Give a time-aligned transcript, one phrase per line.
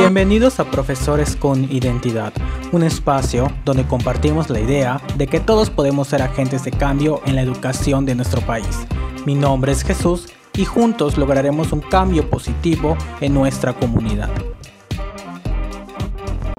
[0.00, 2.32] Bienvenidos a Profesores con Identidad,
[2.70, 7.34] un espacio donde compartimos la idea de que todos podemos ser agentes de cambio en
[7.34, 8.86] la educación de nuestro país.
[9.26, 14.30] Mi nombre es Jesús y juntos lograremos un cambio positivo en nuestra comunidad.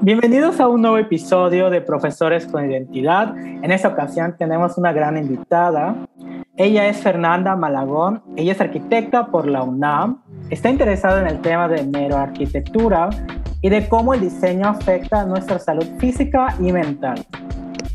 [0.01, 3.37] Bienvenidos a un nuevo episodio de Profesores con Identidad.
[3.37, 5.95] En esta ocasión tenemos una gran invitada.
[6.57, 8.21] Ella es Fernanda Malagón.
[8.35, 10.21] Ella es arquitecta por la UNAM.
[10.49, 13.09] Está interesada en el tema de neuroarquitectura
[13.61, 17.23] y de cómo el diseño afecta a nuestra salud física y mental.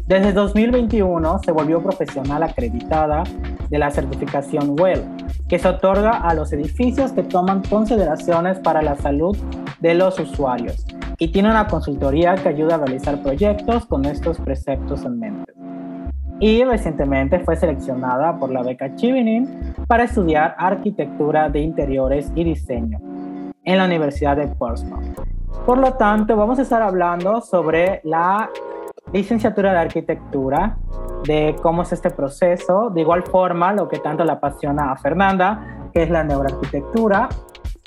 [0.06, 3.24] Desde 2021 se volvió profesional acreditada
[3.70, 5.02] de la certificación WELL,
[5.48, 9.36] que se otorga a los edificios que toman consideraciones para la salud
[9.80, 10.86] de los usuarios
[11.18, 15.63] y tiene una consultoría que ayuda a realizar proyectos con estos preceptos en mente.
[16.40, 22.98] Y recientemente fue seleccionada por la beca Chivinin para estudiar arquitectura de interiores y diseño
[23.64, 25.20] en la Universidad de Portsmouth.
[25.64, 28.50] Por lo tanto, vamos a estar hablando sobre la
[29.12, 30.76] licenciatura de arquitectura,
[31.24, 35.88] de cómo es este proceso, de igual forma lo que tanto le apasiona a Fernanda,
[35.92, 37.28] que es la neuroarquitectura,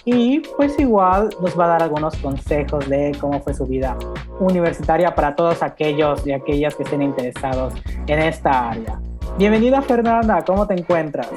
[0.08, 3.98] y pues igual nos va a dar algunos consejos de cómo fue su vida
[4.40, 7.74] universitaria para todos aquellos y aquellas que estén interesados
[8.08, 9.02] en esta área.
[9.38, 11.28] Bienvenida Fernanda, ¿cómo te encuentras?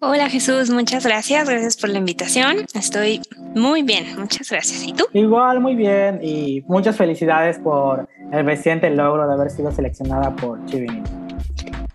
[0.00, 2.64] Hola Jesús, muchas gracias, gracias por la invitación.
[2.72, 3.20] Estoy
[3.54, 4.86] muy bien, muchas gracias.
[4.86, 5.04] ¿Y tú?
[5.12, 10.64] Igual, muy bien y muchas felicidades por el reciente logro de haber sido seleccionada por
[10.64, 11.02] Chivini.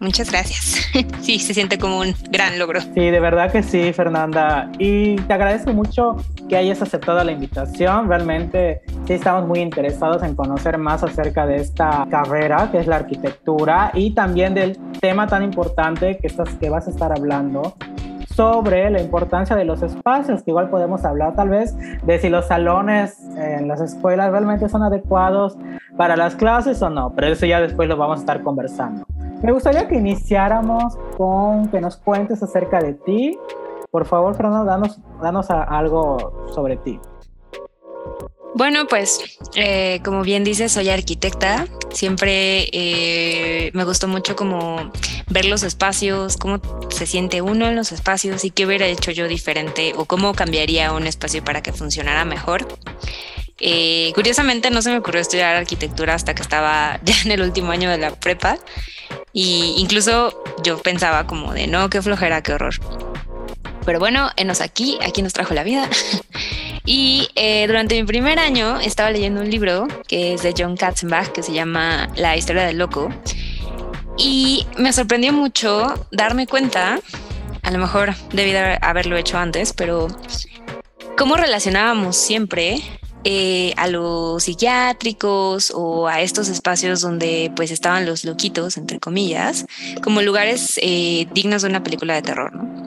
[0.04, 0.82] Muchas gracias.
[1.22, 2.82] Sí, se siente como un gran logro.
[2.82, 4.70] Sí, de verdad que sí, Fernanda.
[4.78, 6.18] Y te agradezco mucho
[6.50, 8.10] que hayas aceptado la invitación.
[8.10, 12.98] Realmente sí estamos muy interesados en conocer más acerca de esta carrera que es la
[12.98, 17.76] arquitectura y también del tema tan importante que, estás, que vas a estar hablando
[18.36, 22.48] sobre la importancia de los espacios, que igual podemos hablar tal vez de si los
[22.48, 25.58] salones en las escuelas realmente son adecuados
[25.95, 29.06] para las clases o no, pero eso ya después lo vamos a estar conversando.
[29.43, 33.37] Me gustaría que iniciáramos con que nos cuentes acerca de ti.
[33.92, 36.98] Por favor, Fernando, danos, danos algo sobre ti.
[38.55, 39.20] Bueno, pues
[39.55, 41.67] eh, como bien dices, soy arquitecta.
[41.92, 44.92] Siempre eh, me gustó mucho como
[45.30, 49.27] ver los espacios, cómo se siente uno en los espacios y qué hubiera hecho yo
[49.27, 52.65] diferente o cómo cambiaría un espacio para que funcionara mejor.
[53.66, 57.72] Eh, curiosamente no se me ocurrió estudiar arquitectura hasta que estaba ya en el último
[57.72, 58.58] año de la prepa
[59.32, 62.76] y incluso yo pensaba como de no, qué flojera, qué horror.
[63.86, 65.90] Pero bueno, enos aquí, aquí nos trajo la vida.
[66.86, 71.30] Y eh, durante mi primer año estaba leyendo un libro que es de John Katzenbach
[71.30, 73.08] que se llama La historia del loco.
[74.18, 77.00] Y me sorprendió mucho darme cuenta,
[77.62, 80.10] a lo mejor debí de haberlo hecho antes, pero
[81.18, 82.82] cómo relacionábamos siempre
[83.23, 89.66] eh, a los psiquiátricos o a estos espacios donde pues estaban los loquitos, entre comillas,
[90.02, 92.83] como lugares eh, dignos de una película de terror, ¿no?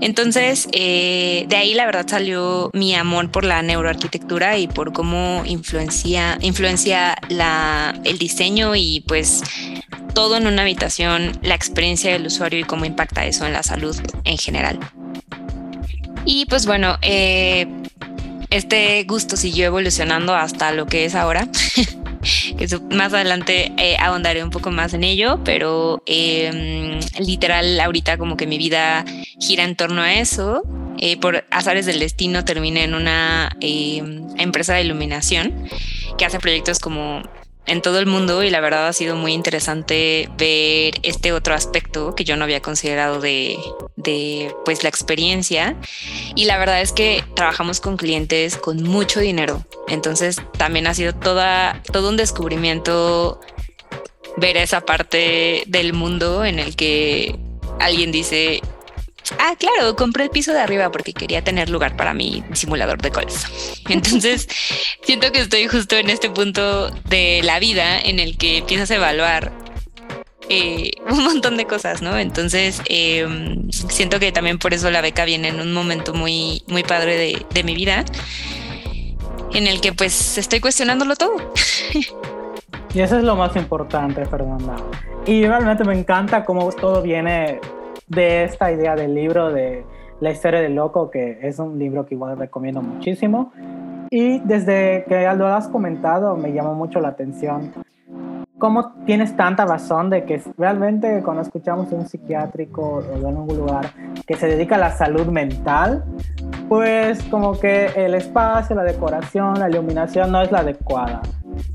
[0.00, 5.42] Entonces, eh, de ahí la verdad salió mi amor por la neuroarquitectura y por cómo
[5.44, 9.42] influencia, influencia la, el diseño y pues
[10.14, 13.96] todo en una habitación, la experiencia del usuario y cómo impacta eso en la salud
[14.24, 14.78] en general.
[16.24, 17.66] Y pues bueno, eh,
[18.50, 21.48] este gusto siguió evolucionando hasta lo que es ahora.
[22.90, 28.46] más adelante eh, ahondaré un poco más en ello, pero em, literal ahorita como que
[28.46, 29.04] mi vida
[29.38, 30.62] gira en torno a eso.
[31.00, 35.68] Eh, por azares del destino terminé en una em, empresa de iluminación
[36.16, 37.22] que hace proyectos como
[37.68, 42.14] en todo el mundo y la verdad ha sido muy interesante ver este otro aspecto
[42.14, 43.58] que yo no había considerado de,
[43.96, 45.76] de pues la experiencia.
[46.34, 49.64] Y la verdad es que trabajamos con clientes con mucho dinero.
[49.86, 53.40] Entonces también ha sido toda todo un descubrimiento
[54.36, 57.38] ver esa parte del mundo en el que
[57.80, 58.62] alguien dice
[59.38, 63.10] Ah, claro, compré el piso de arriba porque quería tener lugar para mi simulador de
[63.10, 63.46] coles.
[63.88, 64.48] Entonces,
[65.02, 68.96] siento que estoy justo en este punto de la vida en el que empiezas a
[68.96, 69.52] evaluar
[70.48, 72.16] eh, un montón de cosas, ¿no?
[72.16, 76.82] Entonces, em, siento que también por eso la beca viene en un momento muy, muy
[76.82, 78.04] padre de, de mi vida,
[79.52, 81.52] en el que pues estoy cuestionándolo todo.
[82.94, 84.76] Y eso es lo más importante, Fernanda.
[85.26, 87.60] Y realmente me encanta cómo todo viene
[88.08, 89.84] de esta idea del libro de
[90.20, 93.52] La historia del loco, que es un libro que igual recomiendo muchísimo.
[94.10, 97.72] Y desde que lo has comentado, me llamó mucho la atención
[98.58, 103.56] cómo tienes tanta razón de que realmente cuando escuchamos de un psiquiátrico o de algún
[103.56, 103.90] lugar
[104.26, 106.04] que se dedica a la salud mental,
[106.68, 111.22] pues como que el espacio, la decoración, la iluminación no es la adecuada,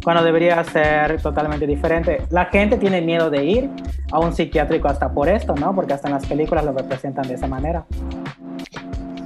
[0.03, 2.21] cuando debería ser totalmente diferente.
[2.29, 3.69] La gente tiene miedo de ir
[4.11, 5.73] a un psiquiátrico hasta por esto, ¿no?
[5.73, 7.85] Porque hasta en las películas lo representan de esa manera.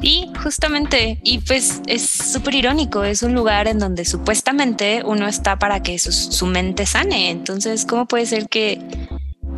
[0.02, 1.20] Sí, justamente.
[1.24, 3.04] Y pues es súper irónico.
[3.04, 7.30] Es un lugar en donde supuestamente uno está para que su, mente sane.
[7.30, 8.80] Entonces, ¿cómo puede ser que,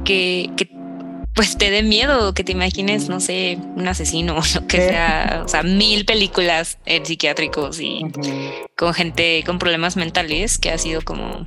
[0.06, 0.50] que,
[1.36, 5.44] pues te dé miedo que te imagines, no sé, un asesino o lo que sea,
[5.46, 8.02] o sea, mil películas en psiquiátricos y
[8.76, 11.46] con gente con problemas mentales que ha sido como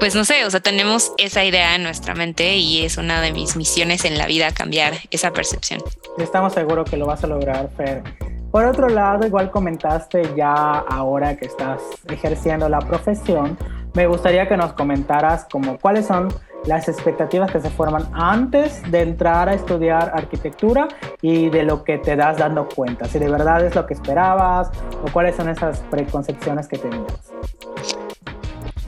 [0.00, 3.32] pues no sé, o sea, tenemos esa idea en nuestra mente y es una de
[3.32, 5.82] mis misiones en la vida cambiar esa percepción.
[6.18, 8.02] Estamos seguros que lo vas a lograr, Fer.
[8.50, 10.52] Por otro lado, igual comentaste ya
[10.88, 13.58] ahora que estás ejerciendo la profesión,
[13.92, 16.28] me gustaría que nos comentaras como cuáles son
[16.64, 20.88] las expectativas que se forman antes de entrar a estudiar arquitectura
[21.20, 24.70] y de lo que te das dando cuenta, si de verdad es lo que esperabas
[25.04, 27.32] o cuáles son esas preconcepciones que tenías.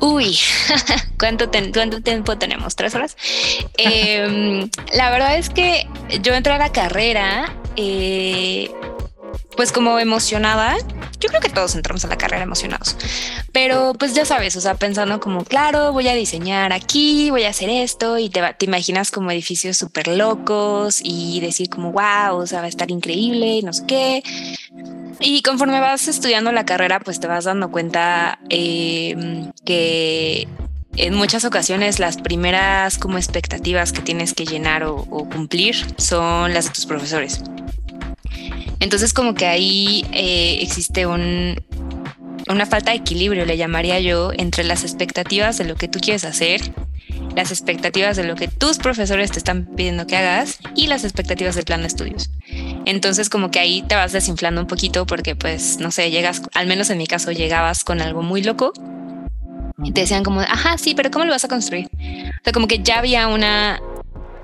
[0.02, 0.36] Uy,
[1.16, 2.74] ¿cuánto, ¿cuánto tiempo tenemos?
[2.74, 3.16] ¿Tres horas?
[3.78, 5.86] Em, la verdad es que
[6.22, 8.68] yo entré a la carrera, eh,
[9.56, 10.76] pues como emocionada.
[11.20, 12.96] Yo creo que todos entramos a la carrera emocionados,
[13.52, 17.50] pero pues ya sabes, o sea, pensando como, claro, voy a diseñar aquí, voy a
[17.50, 22.46] hacer esto y te, te imaginas como edificios súper locos y decir como, wow, o
[22.46, 24.22] sea, va a estar increíble y no sé qué.
[25.20, 30.48] Y conforme vas estudiando la carrera, pues te vas dando cuenta eh, que
[30.96, 36.66] en muchas ocasiones las primeras como expectativas que tienes que llenar o, cumplir son las
[36.66, 37.42] de tus profesores.
[38.82, 41.54] Entonces como que ahí eh, existe un,
[42.48, 46.24] una falta de equilibrio, le llamaría yo, entre las expectativas de lo que tú quieres
[46.24, 46.60] hacer
[47.34, 51.54] las expectativas de lo que tus profesores te están pidiendo que hagas y las expectativas
[51.54, 52.30] del plan de estudios.
[52.84, 56.66] Entonces como que ahí te vas desinflando un poquito porque pues no sé, llegas, al
[56.66, 58.72] menos en mi caso llegabas con algo muy loco
[59.82, 61.86] y te decían como, ajá, sí, pero ¿cómo lo vas a construir?
[61.86, 63.80] O sea, como que ya había una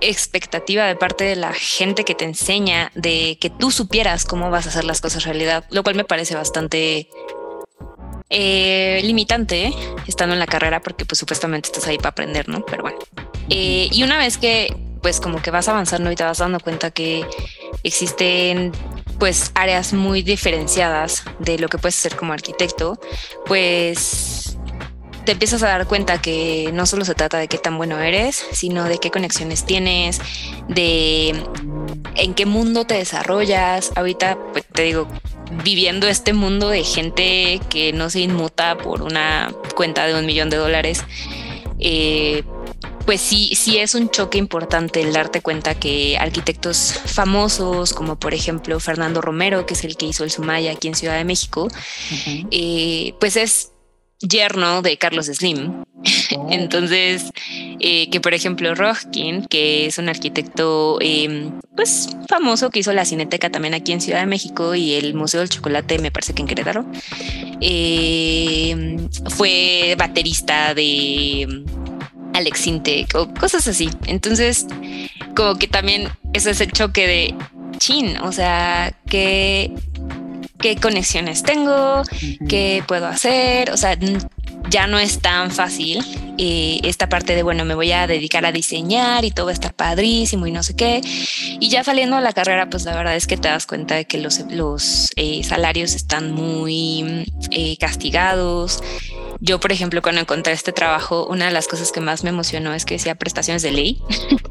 [0.01, 4.67] expectativa de parte de la gente que te enseña de que tú supieras cómo vas
[4.67, 7.09] a hacer las cosas realidad, lo cual me parece bastante
[8.31, 9.73] eh, limitante
[10.07, 12.65] estando en la carrera porque pues supuestamente estás ahí para aprender, ¿no?
[12.65, 12.99] Pero bueno.
[13.49, 16.91] Eh, y una vez que pues como que vas avanzando y te vas dando cuenta
[16.91, 17.25] que
[17.83, 18.73] existen
[19.19, 23.01] pues áreas muy diferenciadas de lo que puedes ser como arquitecto,
[23.47, 24.38] pues
[25.29, 28.47] te empiezas a dar cuenta que no solo se trata de qué tan bueno eres,
[28.53, 30.23] sino de qué conexiones tienes,
[30.69, 31.35] de
[32.15, 33.93] en qué mundo te desarrollas.
[33.95, 35.07] Ahorita, pues te digo,
[35.63, 40.49] viviendo este mundo de gente que no se inmuta por una cuenta de un millón
[40.49, 41.05] de dólares,
[41.79, 42.43] eh,
[43.05, 48.33] pues sí, sí es un choque importante el darte cuenta que arquitectos famosos, como por
[48.33, 51.69] ejemplo Fernando Romero, que es el que hizo el Sumaya aquí en Ciudad de México,
[52.51, 53.73] eh, pues es
[54.21, 55.85] yerno de Carlos Slim.
[56.37, 56.49] Oh.
[56.51, 57.31] Entonces,
[57.81, 63.05] eh, que por ejemplo Rojkin, que es un arquitecto em, pues famoso que hizo la
[63.05, 66.43] Cineteca también aquí en Ciudad de México y el Museo del Chocolate, me parece que
[66.43, 66.87] en Querétaro,
[67.61, 71.65] em, fue baterista de
[72.35, 73.91] Alex Intec o cosas así.
[74.07, 74.67] Entonces,
[75.35, 77.35] como que también eso es el choque de
[77.79, 79.73] chin, o sea, que
[80.59, 82.03] qué conexiones tengo,
[82.49, 83.97] qué puedo hacer, o sea,
[84.71, 86.05] ya no es tan fácil
[86.41, 89.55] eh, esta parte de, bueno, me voy a dedicar a diseñar y todo va a
[89.55, 91.01] estar padrísimo y no sé qué.
[91.59, 94.05] Y ya saliendo a la carrera, pues la verdad es que te das cuenta de
[94.05, 98.83] que los, los eh, salarios están muy eh, castigados.
[99.41, 102.73] Yo, por ejemplo, cuando encontré este trabajo, una de las cosas que más me emocionó
[102.73, 104.03] es que decía prestaciones de ley.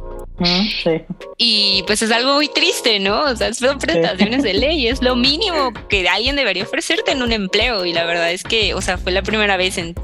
[1.38, 3.24] Y pues es algo muy triste, ¿no?
[3.24, 7.32] O sea, son prestaciones de ley, es lo mínimo que alguien debería ofrecerte en un
[7.32, 7.86] empleo.
[7.86, 9.96] Y la verdad es que, o sea, fue la primera vez en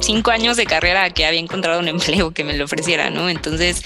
[0.00, 3.28] cinco años de carrera que había encontrado un empleo que me lo ofreciera, ¿no?
[3.28, 3.82] Entonces,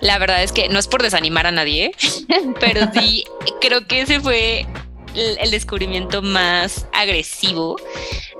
[0.00, 1.92] la verdad es que no es por desanimar a nadie,
[2.60, 3.24] pero sí
[3.60, 4.66] creo que ese fue
[5.14, 7.76] el descubrimiento más agresivo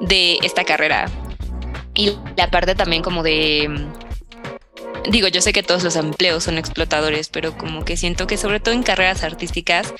[0.00, 1.10] de esta carrera.
[1.94, 3.70] Y la parte también como de
[5.10, 8.60] digo, yo sé que todos los empleos son explotadores, pero como que siento que sobre
[8.60, 9.94] todo en carreras artísticas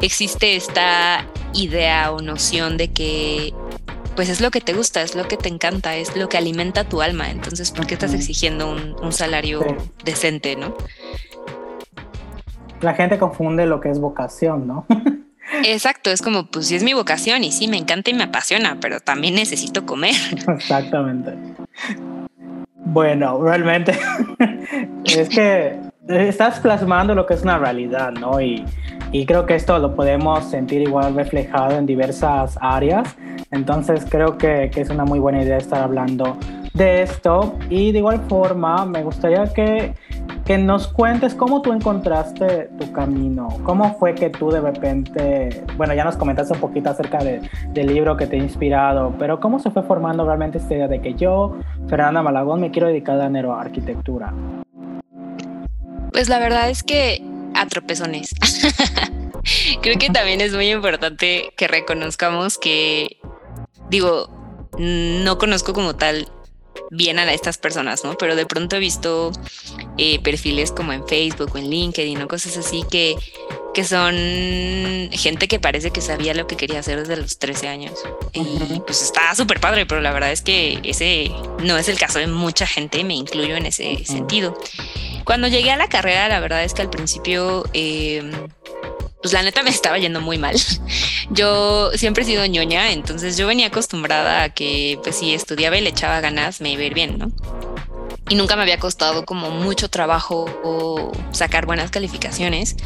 [0.00, 3.52] existe esta idea o noción de que
[4.16, 6.84] pues es lo que te gusta, es lo que te encanta, es lo que alimenta
[6.84, 7.30] tu alma.
[7.30, 9.64] Entonces, ¿por qué estás exigiendo un, salario
[10.04, 10.76] decente, no?
[12.80, 14.86] La gente confunde lo que es vocación, ¿no?
[15.64, 18.78] Exacto, es como, pues sí es mi vocación y sí me encanta y me apasiona,
[18.80, 20.14] pero también necesito comer.
[20.48, 21.32] Exactamente.
[22.86, 23.98] Bueno, realmente
[25.04, 28.40] es que estás plasmando lo que es una realidad, ¿no?
[28.40, 28.64] Y,
[29.26, 33.16] creo que esto lo podemos sentir igual reflejado en diversas áreas.
[33.52, 36.36] Entonces creo que, es una muy buena idea estar hablando
[36.74, 37.56] de esto.
[37.70, 39.94] Y de igual forma, me gustaría que,
[40.44, 43.48] que nos cuentes cómo tú encontraste tu camino.
[43.62, 47.40] ¿Cómo fue que tú de repente, bueno, ya nos comentaste un poquito acerca de,
[47.70, 51.00] del libro que te ha inspirado, pero cómo se fue formando realmente esta idea de
[51.00, 51.56] que yo,
[51.88, 54.34] Fernanda Malagón, me quiero dedicar a neuroarquitectura?
[56.12, 57.22] Pues la verdad es que
[57.54, 58.34] a tropezones.
[59.82, 63.18] Creo que también es muy importante que reconozcamos que,
[63.90, 64.28] digo,
[64.78, 66.26] no conozco como tal
[66.94, 68.16] bien a estas personas, ¿no?
[68.16, 69.32] Pero de pronto he visto
[69.98, 73.16] eh, perfiles como en Facebook o en LinkedIn o cosas así que,
[73.72, 74.14] que son
[75.12, 77.92] gente que parece que sabía lo que quería hacer desde los 13 años.
[78.32, 81.30] Y pues está súper padre, pero la verdad es que ese
[81.62, 84.56] no es el caso de mucha gente, me incluyo en ese sentido.
[85.24, 88.30] Cuando llegué a la carrera, la verdad es que al principio, eh,
[89.24, 90.54] pues la neta me estaba yendo muy mal.
[91.30, 95.80] Yo siempre he sido ñoña, entonces yo venía acostumbrada a que, pues si estudiaba y
[95.80, 97.32] le echaba ganas, me iba a ir bien, ¿no?
[98.28, 102.76] y nunca me había costado como mucho trabajo sacar buenas calificaciones.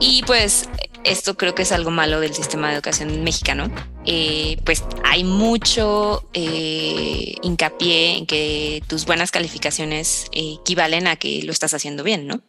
[0.00, 0.68] Y pues
[1.04, 3.70] esto creo que es algo malo del sistema de educación mexicano.
[4.06, 11.52] Eh, pues hay mucho eh, hincapié en que tus buenas calificaciones equivalen a que lo
[11.52, 12.40] estás haciendo bien, ¿no?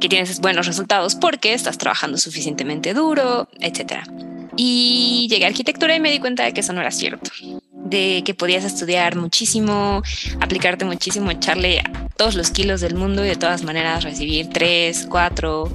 [0.00, 4.04] Que tienes buenos resultados porque estás trabajando suficientemente duro, etcétera.
[4.56, 7.30] Y llegué a arquitectura y me di cuenta de que eso no era cierto
[7.88, 10.02] de que podías estudiar muchísimo,
[10.40, 11.82] aplicarte muchísimo, echarle
[12.16, 15.72] todos los kilos del mundo y de todas maneras recibir tres, cuatro,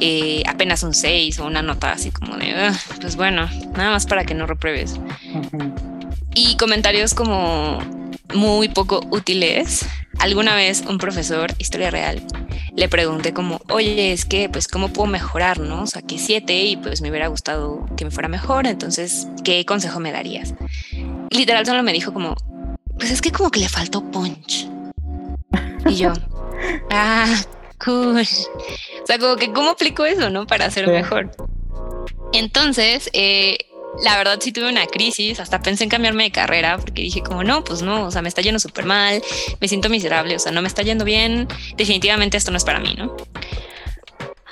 [0.00, 4.06] eh, apenas un seis o una nota así como de, ah, pues bueno, nada más
[4.06, 4.98] para que no repruebes.
[6.34, 7.80] Y comentarios como
[8.34, 9.86] muy poco útiles.
[10.18, 12.22] Alguna vez un profesor, historia real,
[12.76, 15.82] le pregunté como, oye, es que, pues, ¿cómo puedo mejorar, no?
[15.82, 19.64] O sea, que siete y pues me hubiera gustado que me fuera mejor, entonces, ¿qué
[19.64, 20.54] consejo me darías?
[21.30, 22.34] literal solo me dijo como,
[22.98, 24.68] pues es que como que le faltó punch.
[25.86, 26.12] Y yo,
[26.90, 27.26] ah,
[27.84, 28.20] cool.
[28.20, 30.46] O sea, como que cómo aplico eso, ¿no?
[30.46, 31.30] Para ser mejor.
[32.32, 33.58] Entonces, eh,
[34.02, 37.42] la verdad sí tuve una crisis, hasta pensé en cambiarme de carrera porque dije como
[37.42, 39.22] no, pues no, o sea, me está yendo súper mal,
[39.60, 42.80] me siento miserable, o sea, no me está yendo bien, definitivamente esto no es para
[42.80, 43.16] mí, ¿no?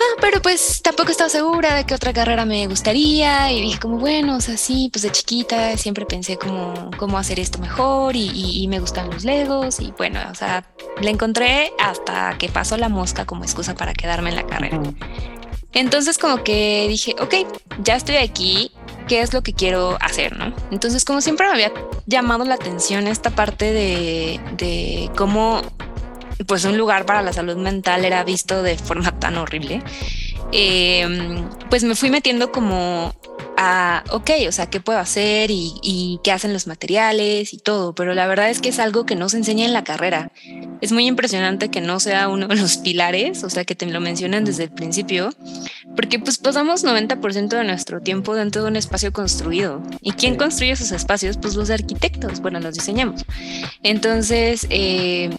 [0.00, 3.98] Ah, pero pues tampoco estaba segura de qué otra carrera me gustaría y dije como,
[3.98, 8.66] bueno, o sea, sí, pues de chiquita siempre pensé como cómo hacer esto mejor y,
[8.68, 10.64] me gustan los legos y bueno, o sea,
[11.00, 14.80] le encontré hasta que pasó la mosca como excusa para quedarme en la carrera.
[15.72, 17.34] Entonces como que dije, ok,
[17.82, 18.70] ya estoy aquí,
[19.08, 20.36] ¿qué es lo que quiero hacer?
[20.36, 20.54] ¿no?
[20.70, 21.72] Entonces como siempre me había
[22.06, 25.62] llamado la atención esta parte de, de cómo
[26.46, 29.82] pues un lugar para la salud mental era visto de forma tan horrible,
[30.52, 33.14] em, pues me fui metiendo como
[33.60, 37.92] a, ok, o sea, ¿qué puedo hacer y, qué hacen los materiales y todo?
[37.92, 40.30] Pero la verdad es que es algo que no se enseña en la carrera.
[40.80, 44.00] Es muy impresionante que no sea uno de los pilares, o sea, que te lo
[44.00, 45.34] mencionan desde el principio,
[45.96, 49.82] porque pues pasamos 90% de nuestro tiempo dentro de un espacio construido.
[50.02, 51.36] ¿Y quién construye esos espacios?
[51.36, 53.24] Pues los arquitectos, bueno, los diseñamos.
[53.82, 55.30] Entonces, eh,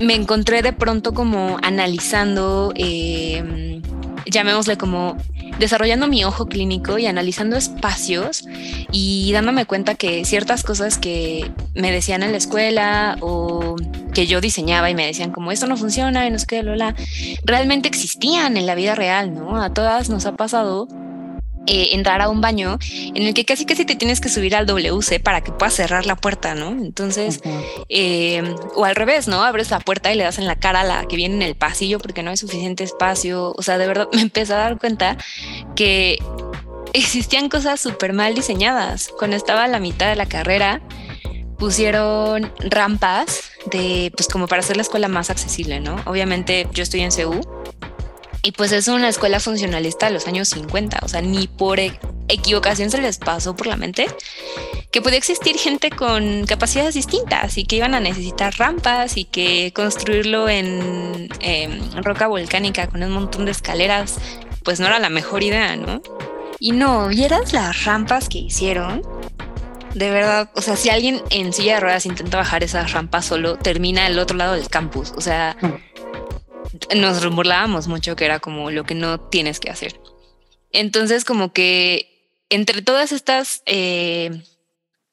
[0.00, 3.80] me encontré de pronto como analizando, eh,
[4.26, 5.16] llamémosle como
[5.58, 8.44] desarrollando mi ojo clínico y analizando espacios
[8.92, 13.76] y dándome cuenta que ciertas cosas que me decían en la escuela o
[14.14, 16.94] que yo diseñaba y me decían como esto no funciona y no sé qué, Lola,
[17.44, 19.60] realmente existían en la vida real, ¿no?
[19.60, 20.88] A todas nos ha pasado
[21.70, 24.64] eh, entrar a un baño en el que casi casi te tienes que subir al
[24.64, 26.70] WC para que puedas cerrar la puerta, ¿no?
[26.70, 27.40] Entonces,
[27.90, 29.42] eh, o al revés, ¿no?
[29.44, 31.56] Abres la puerta y le das en la cara a la que viene en el
[31.56, 33.52] pasillo porque no hay suficiente espacio.
[33.54, 35.18] O sea, de verdad me empecé a dar cuenta
[35.76, 36.18] que
[36.94, 39.10] existían cosas súper mal diseñadas.
[39.18, 40.80] Cuando estaba a la mitad de la carrera,
[41.58, 45.96] pusieron rampas de, pues como para hacer la escuela más accesible, ¿no?
[46.06, 47.40] Obviamente yo estoy en CEU
[48.48, 52.00] y pues es una escuela funcionalista de los años 50, o sea, ni por e-,
[52.28, 54.06] equivocación se les pasó por la mente
[54.90, 59.74] que podía existir gente con capacidades distintas y que iban a necesitar rampas y que
[59.74, 61.28] construirlo en,
[62.02, 64.16] roca volcánica con un montón de escaleras,
[64.64, 66.00] pues no era la mejor idea, ¿no?
[66.58, 69.02] Y no, vieras las rampas que hicieron.
[69.92, 73.58] De verdad, o sea, si alguien en silla de ruedas intenta bajar esas rampas solo,
[73.58, 75.12] termina al otro lado del campus.
[75.16, 75.54] O sea,
[76.96, 80.00] nos burlábamos mucho que era como lo que no tienes que hacer.
[80.72, 84.42] Entonces, como que entre todas estas, eh,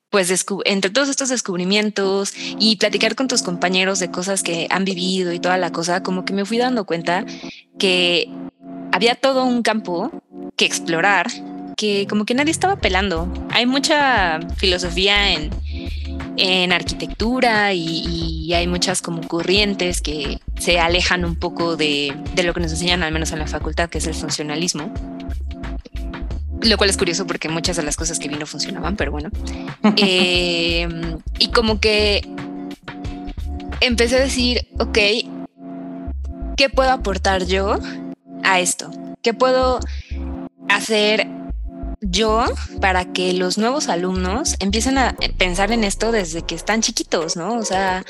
[0.09, 5.33] pues entre todos estos descubrimientos y platicar con tus compañeros de cosas que han vivido
[5.33, 7.25] y toda la cosa, como que me fui dando cuenta
[7.77, 8.29] que
[8.91, 10.11] había todo un campo
[10.55, 11.27] que explorar
[11.75, 13.31] que como que nadie estaba pelando.
[13.49, 15.49] Hay mucha filosofía en,
[16.37, 22.53] en arquitectura y, hay muchas como corrientes que se alejan un poco de, de lo
[22.53, 24.91] que nos enseñan al menos en la facultad, que es el funcionalismo
[26.61, 29.29] lo cual es curioso porque muchas de las cosas que vi no funcionaban, pero bueno.
[29.97, 30.87] Eh,
[31.39, 32.27] y como que
[33.81, 34.97] empecé a decir, ok,
[36.57, 37.77] ¿qué puedo aportar yo
[38.43, 38.89] a esto?
[39.21, 39.79] ¿Qué puedo
[40.67, 41.27] hacer
[42.01, 42.45] yo
[42.81, 47.55] para que los nuevos alumnos empiecen a pensar en esto desde que están chiquitos, ¿no?
[47.57, 48.03] O sea,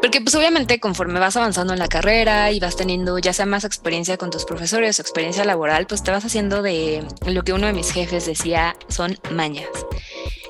[0.00, 3.64] porque pues obviamente conforme vas avanzando en la carrera y vas teniendo ya sea más
[3.64, 7.66] experiencia con tus profesores o experiencia laboral, pues te vas haciendo de lo que uno
[7.66, 9.68] de mis jefes decía son mañas.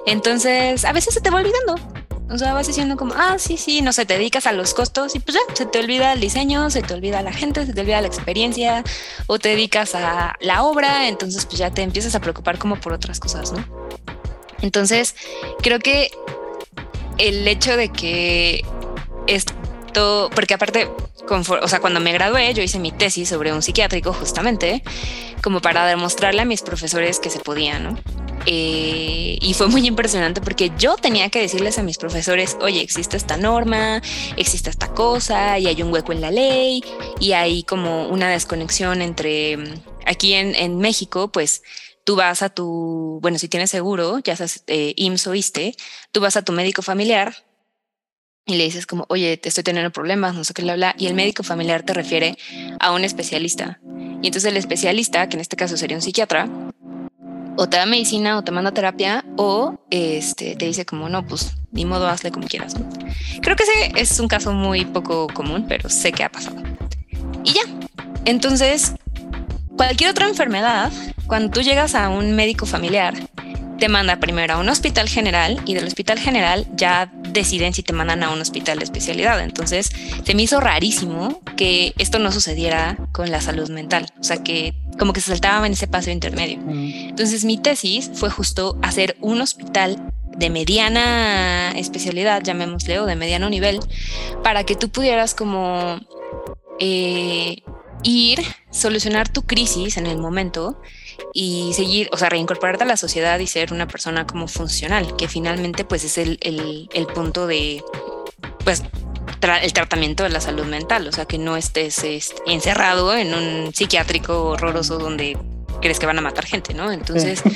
[0.07, 1.77] Entonces, a veces se te va olvidando.
[2.31, 5.17] O sea, vas diciendo como, ah, sí, sí, no sé, te dedicas a los costos
[5.17, 7.81] y pues ya, se te olvida el diseño, se te olvida la gente, se te
[7.81, 8.85] olvida la experiencia
[9.27, 12.93] o te dedicas a la obra, entonces pues ya te empiezas a preocupar como por
[12.93, 13.65] otras cosas, ¿no?
[14.63, 15.17] Entonces,
[15.61, 16.11] creo que
[17.19, 18.65] el hecho de que
[19.27, 20.89] esto, porque aparte,
[21.29, 24.85] o sea, cuando me gradué, yo hice mi tesis sobre un psiquiátrico justamente,
[25.43, 27.99] como para demostrarle a mis profesores que se podía, ¿no?
[28.47, 33.17] Eh, y fue muy impresionante porque yo tenía que decirles a mis profesores, oye, existe
[33.17, 34.01] esta norma,
[34.37, 36.83] existe esta cosa y hay un hueco en la ley
[37.21, 39.59] y hay como una desconexión entre
[40.07, 41.63] aquí en, México, pues
[42.05, 44.95] tú vas a tu, bueno, si tienes seguro, ya sabes, eh,
[45.27, 45.77] o ISTE,
[46.13, 47.35] tú vas a tu médico familiar
[48.47, 51.07] y le dices como, oye, te estoy teniendo problemas, no sé qué le habla, y
[51.07, 52.37] el médico familiar te refiere
[52.81, 53.81] a un especialista.
[54.23, 56.49] Y entonces el especialista, que en este caso sería un psiquiatra,
[57.61, 61.57] o te da medicina o te manda terapia o este, te dice como, no, pues
[61.73, 62.75] ni modo, hazle como quieras.
[63.43, 66.57] Creo que ese es un caso muy poco común, pero sé que ha pasado.
[67.45, 67.61] Y ya.
[68.25, 68.95] Entonces,
[69.76, 70.90] cualquier otra enfermedad,
[71.26, 73.12] cuando tú llegas a un médico familiar,
[73.81, 77.93] te manda primero a un hospital general y del hospital general ya deciden si te
[77.93, 79.41] mandan a un hospital de especialidad.
[79.41, 79.91] Entonces
[80.25, 84.75] se me hizo rarísimo que esto no sucediera con la salud mental, o sea que
[84.99, 86.61] como que se saltaba en ese paso intermedio.
[86.69, 93.49] Entonces mi tesis fue justo hacer un hospital de mediana especialidad, llamémosle, o de mediano
[93.49, 93.81] nivel,
[94.43, 96.00] para que tú pudieras como
[96.78, 97.63] eh,
[98.02, 100.81] ir, solucionar tu crisis en el momento
[101.32, 105.28] y seguir, o sea, reincorporarte a la sociedad y ser una persona como funcional, que
[105.28, 107.82] finalmente pues es el, el, punto de,
[108.64, 108.82] pues,
[109.62, 112.04] el tratamiento de la salud mental, o sea, que no estés
[112.47, 115.38] encerrado en un psiquiátrico horroroso donde
[115.80, 116.93] crees que van a matar gente, ¿no?
[116.93, 117.43] Entonces...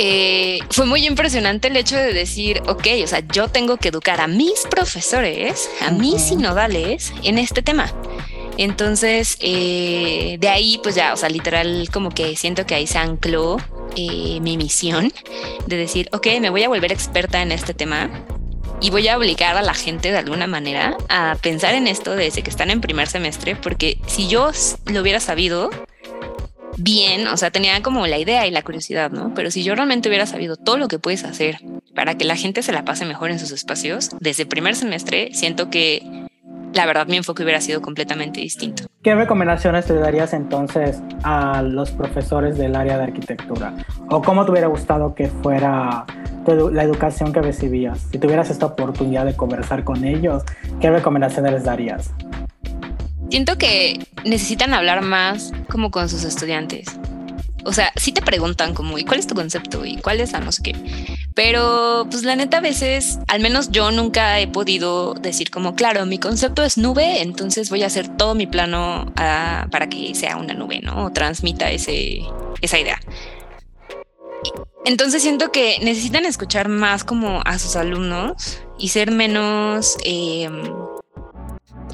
[0.00, 4.20] Eh, fue muy impresionante el hecho de decir, ok, o sea, yo tengo que educar
[4.20, 7.92] a mis profesores, a mis sinodales en este tema.
[8.58, 12.98] Entonces, eh, de ahí, pues ya, o sea, literal, como que siento que ahí se
[12.98, 13.56] ancló
[13.96, 15.12] eh, mi misión
[15.66, 18.10] de decir, ok, me voy a volver experta en este tema
[18.80, 22.42] y voy a obligar a la gente de alguna manera a pensar en esto desde
[22.42, 24.50] que están en primer semestre, porque si yo
[24.86, 25.70] lo hubiera sabido
[26.78, 29.34] bien, o sea, tenía como la idea y la curiosidad, ¿no?
[29.34, 31.60] Pero si yo realmente hubiera sabido todo lo que puedes hacer
[31.94, 35.70] para que la gente se la pase mejor en sus espacios, desde primer semestre, siento
[35.70, 36.02] que
[36.78, 38.84] la verdad mi enfoque hubiera sido completamente distinto.
[39.02, 43.74] ¿Qué recomendaciones le darías entonces a los profesores del área de arquitectura?
[44.10, 46.06] ¿O cómo te hubiera gustado que fuera
[46.46, 48.06] la educación que recibías?
[48.12, 50.44] Si tuvieras esta oportunidad de conversar con ellos,
[50.80, 52.12] ¿qué recomendaciones les darías?
[53.28, 56.86] Siento que necesitan hablar más como con sus estudiantes.
[57.64, 59.84] O sea, si te preguntan como, ¿y cuál es tu concepto?
[59.84, 60.76] ¿Y cuál es la no sé qué?
[61.34, 66.06] Pero pues la neta a veces, al menos yo nunca he podido decir como, claro,
[66.06, 70.36] mi concepto es nube, entonces voy a hacer todo mi plano ah, para que sea
[70.36, 71.06] una nube, ¿no?
[71.06, 72.22] O transmita ese,
[72.60, 73.00] esa idea.
[74.84, 79.98] Entonces siento que necesitan escuchar más como a sus alumnos y ser menos...
[80.04, 80.72] Em,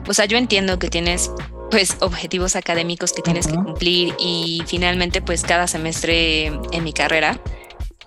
[0.07, 1.31] o sea, yo entiendo que tienes
[1.75, 7.41] pues objetivos académicos que tienes que cumplir y finalmente pues cada semestre en mi carrera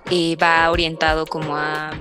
[0.09, 1.91] eh, va orientado como a,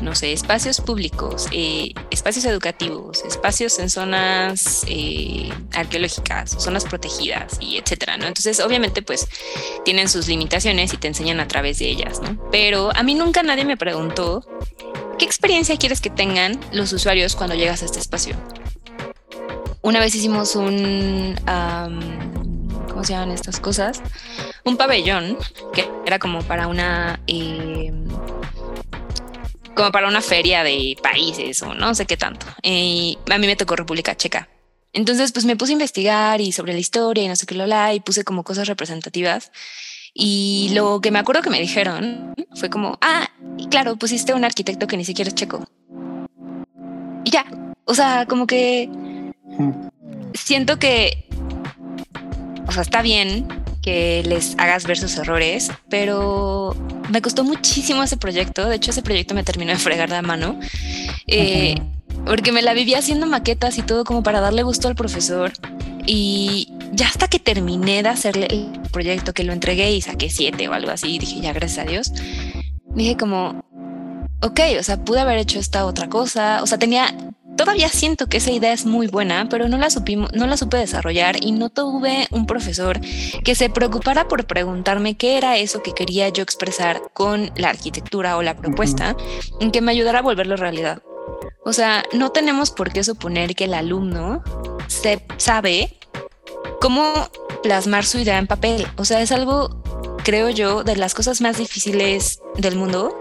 [0.00, 7.78] no sé, espacios públicos, eh, espacios educativos, espacios en zonas eh, arqueológicas, zonas protegidas y
[7.78, 8.28] etcétera, ¿no?
[8.28, 9.26] Entonces, obviamente, pues
[9.84, 12.40] tienen sus limitaciones y te enseñan a través de ellas, ¿no?
[12.52, 14.46] Pero a mí nunca nadie me preguntó
[15.18, 18.36] qué experiencia quieres que tengan los usuarios cuando llegas a este espacio.
[19.82, 21.34] Una vez hicimos un,
[22.88, 24.00] ¿cómo se llaman estas cosas?
[24.64, 25.36] un pabellón
[25.72, 27.20] que era como para una...
[27.26, 27.92] Eh,
[29.74, 32.46] como para una feria de países o no sé qué tanto.
[32.46, 34.48] A mí me tocó República Checa.
[34.92, 37.66] Entonces, pues me puse a investigar y sobre la historia y no sé qué lo
[37.66, 39.50] la y puse como cosas representativas.
[40.12, 43.30] Y lo que me acuerdo que me dijeron fue como, ah,
[43.70, 45.66] claro, pusiste un arquitecto que ni siquiera es checo.
[47.24, 47.46] Y ya,
[47.86, 48.90] o sea, como que
[50.34, 51.28] siento que,
[52.66, 53.46] o sea, está bien
[53.82, 56.76] que les hagas ver sus errores, pero
[57.10, 58.68] me costó muchísimo ese proyecto.
[58.68, 60.58] De hecho, ese proyecto me terminó de fregar la mano.
[61.26, 61.74] Eh,
[62.24, 65.52] porque me la vivía haciendo maquetas y todo como para darle gusto al profesor.
[66.06, 70.68] Y ya hasta que terminé de hacerle el proyecto, que lo entregué y saqué siete
[70.68, 72.12] o algo así, dije ya gracias a Dios,
[72.94, 73.64] dije como,
[74.42, 77.14] ok, o sea, pude haber hecho esta otra cosa, o sea, tenía,
[77.56, 80.76] todavía siento que esa idea es muy buena, pero no la, supimos, no la supe
[80.76, 83.00] desarrollar y no tuve un profesor
[83.44, 88.36] que se preocupara por preguntarme qué era eso que quería yo expresar con la arquitectura
[88.36, 89.16] o la propuesta,
[89.60, 91.02] en que me ayudara a volverlo realidad.
[91.64, 94.42] O sea, no tenemos por qué suponer que el alumno
[94.88, 95.98] se sabe
[96.80, 97.30] cómo
[97.62, 98.86] plasmar su idea en papel.
[98.96, 99.82] O sea, es algo,
[100.24, 103.18] creo yo, de las cosas más difíciles del mundo.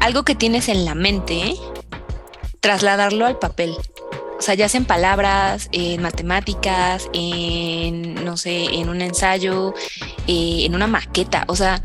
[0.00, 1.54] Algo que tienes en la mente,
[2.60, 3.76] trasladarlo al papel.
[4.38, 9.72] O sea, ya sea en palabras, en matemáticas, en, no sé, en un ensayo,
[10.26, 11.44] eh, en una maqueta.
[11.48, 11.82] O sea,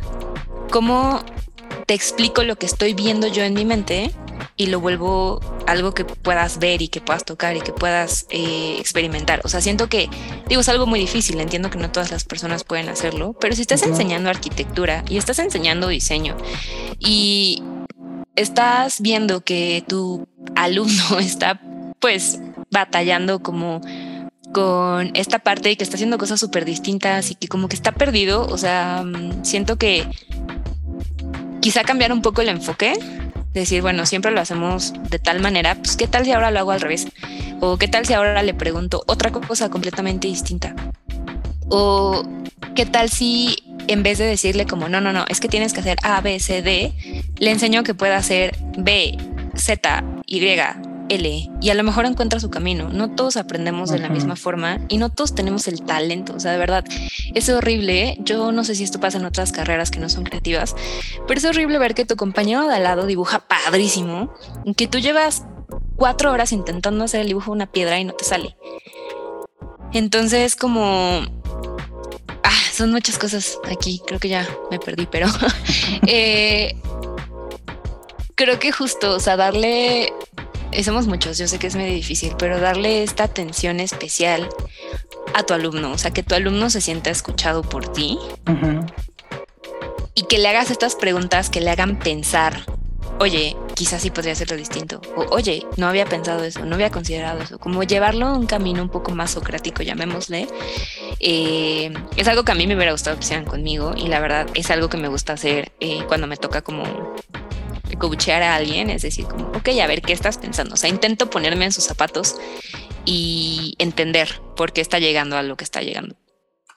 [0.69, 1.23] ¿cómo
[1.85, 4.11] te explico lo que estoy viendo yo en mi mente
[4.57, 8.77] y lo vuelvo algo que puedas ver y que puedas tocar y que puedas eh,
[8.79, 9.41] experimentar.
[9.43, 10.09] O sea, siento que,
[10.47, 13.61] digo, es algo muy difícil, entiendo que no todas las personas pueden hacerlo, pero si
[13.61, 16.35] estás enseñando arquitectura y estás enseñando diseño
[16.99, 17.63] y
[18.35, 21.59] estás viendo que tu alumno está
[21.99, 22.39] pues
[22.71, 23.81] batallando como
[24.53, 27.91] con esta parte y que está haciendo cosas súper distintas y que como que está
[27.93, 30.07] perdido, o sea, mm, siento que
[31.61, 32.93] quizá cambiar un poco el enfoque
[33.53, 36.71] decir, bueno, siempre lo hacemos de tal manera, pues qué tal si ahora lo hago
[36.71, 37.07] al revés?
[37.59, 40.75] O qué tal si ahora le pregunto otra cosa completamente distinta?
[41.69, 42.23] O
[42.75, 43.57] qué tal si
[43.91, 46.39] en vez de decirle como, no, no, no, es que tienes que hacer A, B,
[46.39, 46.93] C, D,
[47.37, 49.17] le enseño que pueda hacer B,
[49.55, 50.39] Z, Y,
[51.59, 52.87] y a lo mejor encuentra su camino.
[52.89, 56.33] No todos aprendemos de la misma forma y no todos tenemos el talento.
[56.35, 56.85] O sea, de verdad,
[57.33, 58.03] es horrible.
[58.03, 58.17] ¿eh?
[58.21, 60.73] Yo no sé si esto pasa en otras carreras que no son creativas,
[61.27, 64.33] pero es horrible ver que tu compañero de al lado dibuja padrísimo,
[64.77, 65.43] que tú llevas
[65.97, 68.55] cuatro horas intentando hacer el dibujo de una piedra y no te sale.
[69.91, 71.21] Entonces, como
[72.81, 74.01] son muchas cosas aquí.
[74.07, 75.27] Creo que ya me perdí, pero
[76.07, 76.75] eh,
[78.33, 80.11] creo que justo, o sea, darle
[80.71, 84.49] y somos muchos, yo sé que es medio difícil, pero darle esta atención especial
[85.35, 88.17] a tu alumno, o sea, que tu alumno se sienta escuchado por ti
[90.15, 92.65] y que le hagas estas preguntas que le hagan pensar,
[93.21, 97.39] oye, quizás sí podría hacerlo distinto, o oye, no había pensado eso, no había considerado
[97.41, 100.47] eso, como llevarlo a un camino un poco más socrático, llamémosle,
[101.19, 104.47] eh, es algo que a mí me hubiera gustado que hicieran conmigo y la verdad
[104.55, 106.83] es algo que me gusta hacer eh, cuando me toca como
[107.99, 110.73] coachear a alguien, es decir, como, ok, a ver, ¿qué estás pensando?
[110.73, 112.37] O sea, intento ponerme en sus zapatos
[113.05, 116.15] y entender por qué está llegando a lo que está llegando.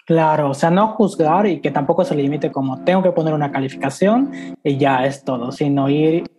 [0.05, 3.51] Claro, o sea, no juzgar y que tampoco se limite como tengo que poner una
[3.51, 6.31] calificación y ya es todo, sino ir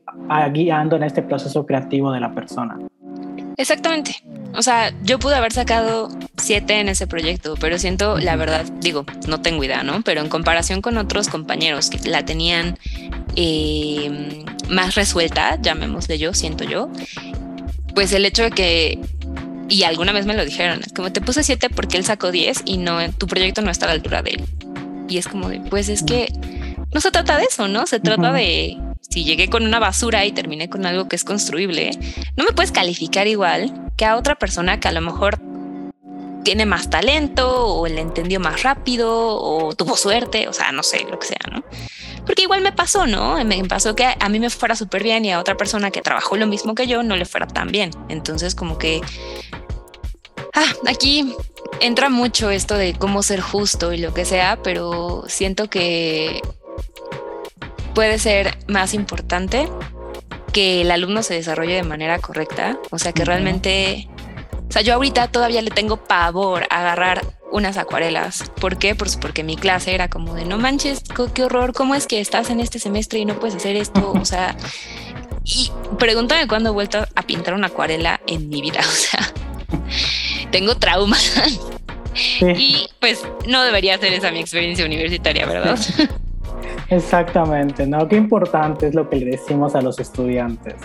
[0.51, 2.77] guiando en este proceso creativo de la persona.
[3.57, 4.23] Exactamente.
[4.55, 9.05] O sea, yo pude haber sacado siete en ese proyecto, pero siento, la verdad, digo,
[9.27, 10.01] no tengo idea, ¿no?
[10.01, 12.77] Pero en comparación con otros compañeros que la tenían
[13.35, 16.89] eh, más resuelta, llamémosle yo, siento yo,
[17.95, 18.99] pues el hecho de que,
[19.69, 22.77] y alguna vez me lo dijeron, como te puse siete porque él sacó 10 y
[22.77, 24.43] no, tu proyecto no está a la altura de él.
[25.07, 26.31] Y es como de, pues es que
[26.93, 27.87] no se trata de eso, ¿no?
[27.87, 31.91] Se trata de si llegué con una basura y terminé con algo que es construible,
[32.37, 35.39] no me puedes calificar igual que a otra persona que a lo mejor
[36.45, 41.05] tiene más talento o le entendió más rápido o tuvo suerte, o sea, no sé,
[41.09, 41.65] lo que sea, ¿no?
[42.25, 43.43] Porque igual me pasó, ¿no?
[43.43, 46.37] Me pasó que a mí me fuera súper bien y a otra persona que trabajó
[46.37, 47.91] lo mismo que yo no le fuera tan bien.
[48.07, 49.01] Entonces, como que...
[50.53, 51.35] Ah, aquí
[51.81, 56.41] entra mucho esto de cómo ser justo y lo que sea, pero siento que
[57.93, 59.67] puede ser más importante
[60.53, 62.79] que el alumno se desarrolle de manera correcta.
[62.91, 64.07] O sea, que realmente...
[64.75, 68.51] O sea, yo ahorita todavía le tengo pavor a agarrar unas acuarelas.
[68.59, 68.93] ¿Por qué?
[68.93, 71.01] Pues porque mi clase era como de no manches,
[71.33, 74.11] qué horror, ¿cómo es que estás en este semestre y no puedes hacer esto?
[74.11, 74.53] O sea,
[75.45, 78.81] y pregúntame cuándo he vuelto a pintar una acuarela en mi vida.
[78.85, 79.19] O sea,
[80.51, 81.15] tengo trauma.
[82.41, 85.79] Y pues no debería ser esa mi experiencia universitaria, ¿verdad?
[86.89, 88.09] Exactamente, ¿no?
[88.09, 90.75] Qué importante es lo que le decimos a los estudiantes,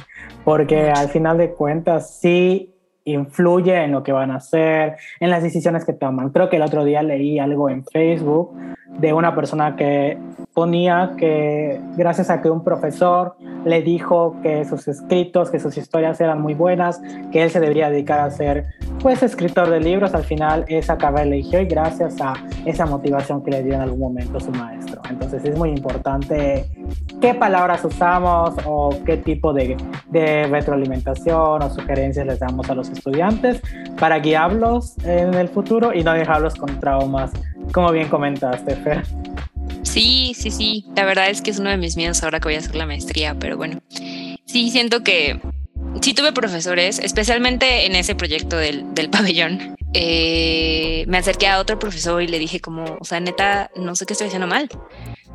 [0.44, 5.42] porque al final de cuentas sí influye en lo que van a hacer, en las
[5.42, 6.30] decisiones que toman.
[6.30, 8.56] Creo que el otro día leí algo en Facebook
[9.00, 10.18] de una persona que
[10.54, 16.20] ponía que gracias a que un profesor le dijo que sus escritos, que sus historias
[16.20, 17.00] eran muy buenas,
[17.32, 18.66] que él se debería dedicar a ser
[19.00, 22.34] pues escritor de libros, al final esa carrera eligió y gracias a
[22.66, 25.00] esa motivación que le dio en algún momento su maestro.
[25.08, 26.66] Entonces es muy importante
[27.20, 29.76] qué palabras usamos o qué tipo de,
[30.10, 33.62] de retroalimentación o sugerencias les damos a los estudiantes
[33.98, 37.32] para guiarlos en el futuro y no dejarlos con traumas,
[37.72, 39.04] como bien comentaste, Fer.
[39.82, 40.86] Sí, sí, sí.
[40.94, 42.86] La verdad es que es uno de mis miedos ahora que voy a hacer la
[42.86, 43.80] maestría, pero bueno,
[44.46, 45.40] sí siento que
[46.00, 49.76] sí tuve profesores, especialmente en ese proyecto del, del pabellón.
[49.92, 54.06] Eh, me acerqué a otro profesor y le dije como, o sea, neta, no sé
[54.06, 54.68] qué estoy haciendo mal.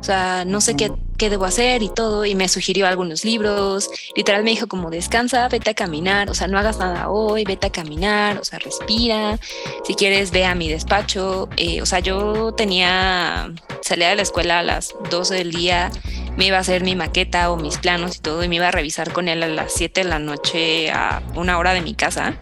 [0.00, 2.24] O sea, no sé qué, qué, debo hacer y todo.
[2.24, 3.90] Y me sugirió algunos libros.
[4.14, 6.30] Literal me dijo como descansa, vete a caminar.
[6.30, 8.38] O sea, no hagas nada hoy, vete a caminar.
[8.38, 9.38] O sea, respira.
[9.84, 11.48] Si quieres, ve a mi despacho.
[11.56, 15.90] Eh, o sea, yo tenía, salía de la escuela a las 12 del día.
[16.36, 18.44] Me iba a hacer mi maqueta o mis planos y todo.
[18.44, 21.58] Y me iba a revisar con él a las 7 de la noche a una
[21.58, 22.38] hora de mi casa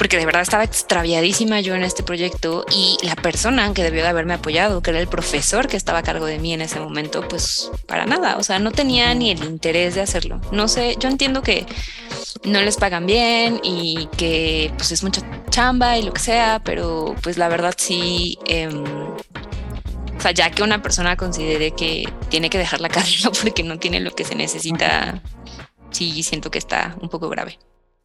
[0.00, 4.08] porque de verdad estaba extraviadísima yo en este proyecto y la persona que debió de
[4.08, 7.28] haberme apoyado, que era el profesor que estaba a cargo de mí en ese momento,
[7.28, 10.40] pues para nada, o sea, no tenía ni el interés de hacerlo.
[10.52, 11.66] No sé, yo entiendo que
[12.44, 17.14] no les pagan bien y que pues es mucha chamba y lo que sea, pero
[17.22, 18.38] pues la verdad sí...
[18.46, 23.64] Em, o sea, ya que una persona considere que tiene que dejar la carrera porque
[23.64, 25.22] no tiene lo que se necesita,
[25.90, 27.58] sí siento que está un poco grave.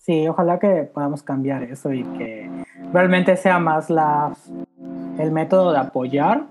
[0.06, 2.48] Sí, ojalá que podamos cambiar eso y que
[2.94, 4.38] realmente sea más la,
[5.18, 6.44] el método de apoyar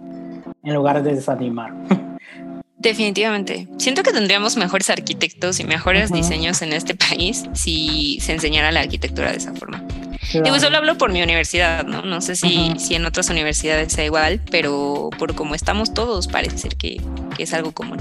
[0.64, 1.72] en lugar de desanimar.
[2.78, 3.68] Definitivamente.
[3.78, 8.80] Siento que tendríamos mejores arquitectos y mejores diseños en este país si se enseñara la
[8.80, 9.84] arquitectura de esa forma.
[10.32, 12.02] Digo, solo hablo por mi universidad, ¿no?
[12.02, 16.58] No sé si, si en otras universidades sea igual, pero por como estamos todos parece
[16.58, 17.00] ser que,
[17.36, 17.98] que es algo común.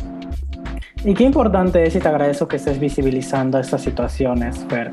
[1.05, 4.91] Y qué importante es y te agradezco que estés visibilizando estas situaciones, Fer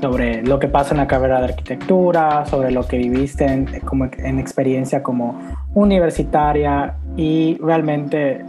[0.00, 4.08] sobre lo que pasa en la carrera de arquitectura, sobre lo que viviste en, como
[4.18, 5.40] en experiencia como
[5.74, 8.44] universitaria y realmente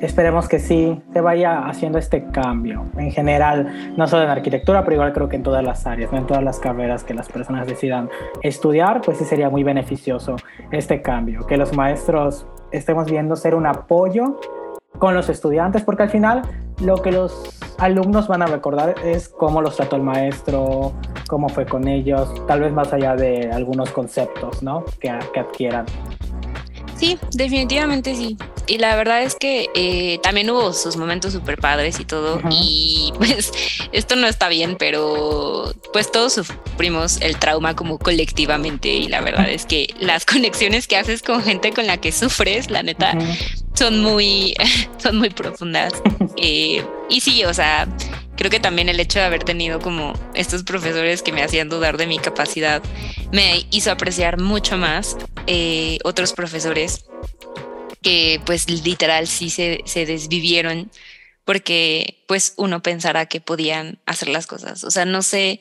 [0.00, 4.94] esperemos que sí se vaya haciendo este cambio en general, no solo en arquitectura, pero
[4.94, 8.08] igual creo que en todas las áreas, en todas las carreras que las personas decidan
[8.42, 10.36] estudiar, pues sí sería muy beneficioso
[10.70, 14.38] este cambio, que los maestros estemos viendo ser un apoyo
[14.98, 16.42] con los estudiantes, porque al final
[16.80, 20.92] lo que los alumnos van a recordar es cómo los trató el maestro,
[21.28, 24.84] cómo fue con ellos, tal vez más allá de algunos conceptos, ¿no?
[25.00, 25.86] Que, que adquieran.
[26.96, 28.36] Sí, definitivamente sí.
[28.68, 32.40] Y la verdad es que eh, también hubo sus momentos súper padres y todo.
[32.50, 33.50] Y pues
[33.92, 38.88] esto no está bien, pero pues todos sufrimos el trauma como colectivamente.
[38.88, 42.70] Y la verdad es que las conexiones que haces con gente con la que sufres,
[42.70, 43.16] la neta,
[43.74, 44.54] son muy,
[44.98, 45.94] son muy profundas.
[46.36, 47.88] Eh, y sí, o sea,
[48.36, 51.96] creo que también el hecho de haber tenido como estos profesores que me hacían dudar
[51.96, 52.82] de mi capacidad
[53.32, 57.06] me hizo apreciar mucho más eh, otros profesores
[58.08, 60.90] que pues literal sí se, se desvivieron
[61.44, 64.84] porque pues uno pensará que podían hacer las cosas.
[64.84, 65.60] O sea, no sé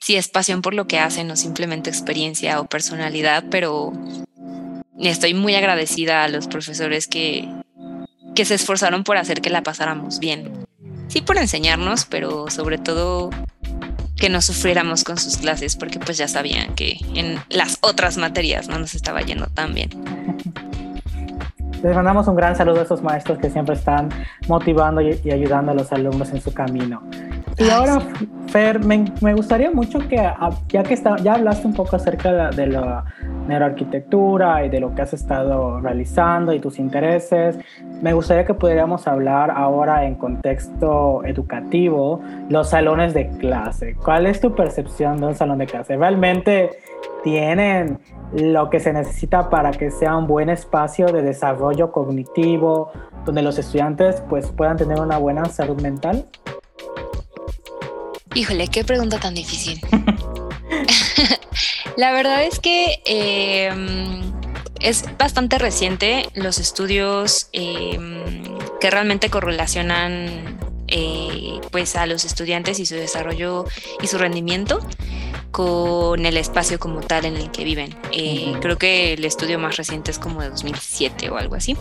[0.00, 3.92] si es pasión por lo que hacen o simplemente experiencia o personalidad, pero
[4.98, 7.48] estoy muy agradecida a los profesores que,
[8.34, 10.66] que se esforzaron por hacer que la pasáramos bien
[11.08, 13.30] sí por enseñarnos, pero sobre todo
[14.16, 18.68] que no sufriéramos con sus clases, porque pues ya sabían que en las otras materias
[18.68, 19.90] no nos estaba yendo tan bien.
[21.82, 24.08] Les mandamos un gran saludo a esos maestros que siempre están
[24.48, 27.02] motivando y, ayudando a los alumnos en su camino.
[27.58, 28.00] Y ahora,
[28.48, 32.66] Fer, me, gustaría mucho que, ah, ya que está, ya hablaste un poco acerca de,
[32.66, 33.04] la
[33.48, 37.58] neuroarquitectura y de lo que has estado realizando y tus intereses,
[38.02, 43.94] me gustaría que pudiéramos hablar ahora en contexto educativo, los salones de clase.
[43.94, 45.96] ¿Cuál es tu percepción de un salón de clase?
[45.96, 46.70] ¿Realmente
[47.22, 47.98] tienen
[48.32, 52.90] lo que se necesita para que sea un buen espacio de desarrollo cognitivo,
[53.24, 56.26] donde los estudiantes pues, puedan tener una buena salud mental?
[58.34, 59.80] Híjole, qué pregunta tan difícil.
[61.96, 64.32] La verdad es que em,
[64.80, 68.22] es bastante reciente los estudios em,
[68.80, 70.55] que realmente correlacionan
[70.88, 73.64] eh, pues a los estudiantes y su desarrollo
[74.02, 74.80] y su rendimiento
[75.50, 77.94] con el espacio como tal en el que viven.
[78.12, 81.76] Eh, creo que el estudio más reciente es como de 2007 o algo así.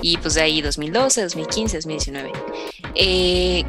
[0.00, 2.32] Y pues de ahí 2012, 2015, 2019.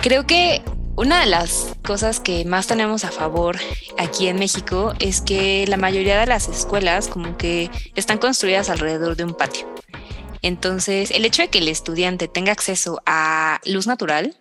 [0.01, 0.61] creo que
[0.95, 3.57] una de las cosas que más tenemos a favor
[3.97, 9.15] aquí en México es que la mayoría de las escuelas como que están construidas alrededor
[9.15, 9.67] de un patio.
[10.43, 14.35] Entonces, el hecho de que el estudiante tenga acceso a luz natural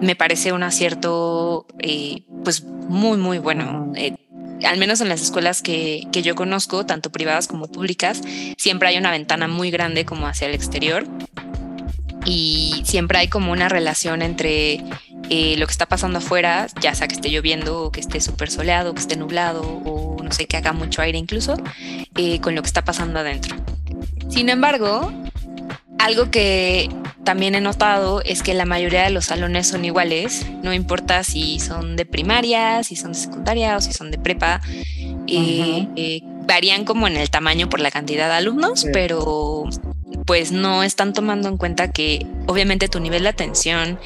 [0.00, 3.92] me parece un acierto eh, pues muy, muy bueno.
[3.96, 4.16] Eh,
[4.64, 8.22] al menos en las escuelas que, que, yo conozco, tanto privadas como públicas,
[8.56, 11.04] siempre hay una ventana muy grande como hacia el exterior
[12.24, 14.84] y siempre hay como una relación entre
[15.30, 18.50] eh, lo que está pasando afuera, ya sea que esté lloviendo o que esté súper
[18.50, 21.56] soleado, que esté nublado o no sé, que haga mucho aire incluso,
[22.16, 23.56] eh, con lo que está pasando adentro.
[24.28, 25.12] Sin embargo,
[26.02, 26.88] algo que
[27.24, 31.60] también he notado es que la mayoría de los salones son iguales, no importa si
[31.60, 34.60] son de primaria, si son de secundaria o si son de prepa.
[35.28, 39.64] Eh, varían como en el tamaño por la cantidad de alumnos, pero
[40.26, 43.98] pues no están tomando en cuenta que obviamente tu nivel de atención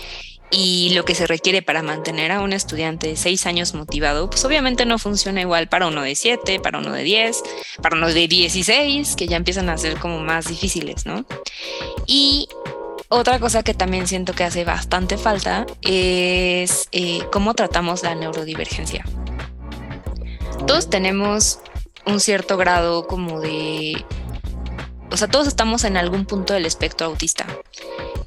[0.50, 4.44] y lo que se requiere para mantener a un estudiante de seis años motivado, pues
[4.44, 7.42] obviamente no funciona igual para uno de siete, para uno de diez,
[7.82, 11.26] para uno de dieciséis, que ya empiezan a ser como más difíciles, ¿no?
[12.06, 12.48] Y
[13.08, 19.04] otra cosa que también siento que hace bastante falta es eh, cómo tratamos la neurodivergencia.
[20.66, 21.60] Todos tenemos
[22.04, 24.04] un cierto grado como de
[25.10, 27.46] o sea, todos estamos en algún punto del espectro autista.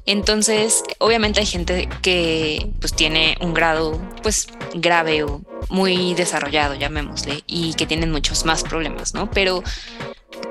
[0.05, 7.43] Entonces, obviamente hay gente que pues tiene un grado pues grave o muy desarrollado, llamémosle,
[7.45, 9.29] y que tienen muchos más problemas, ¿no?
[9.29, 9.63] Pero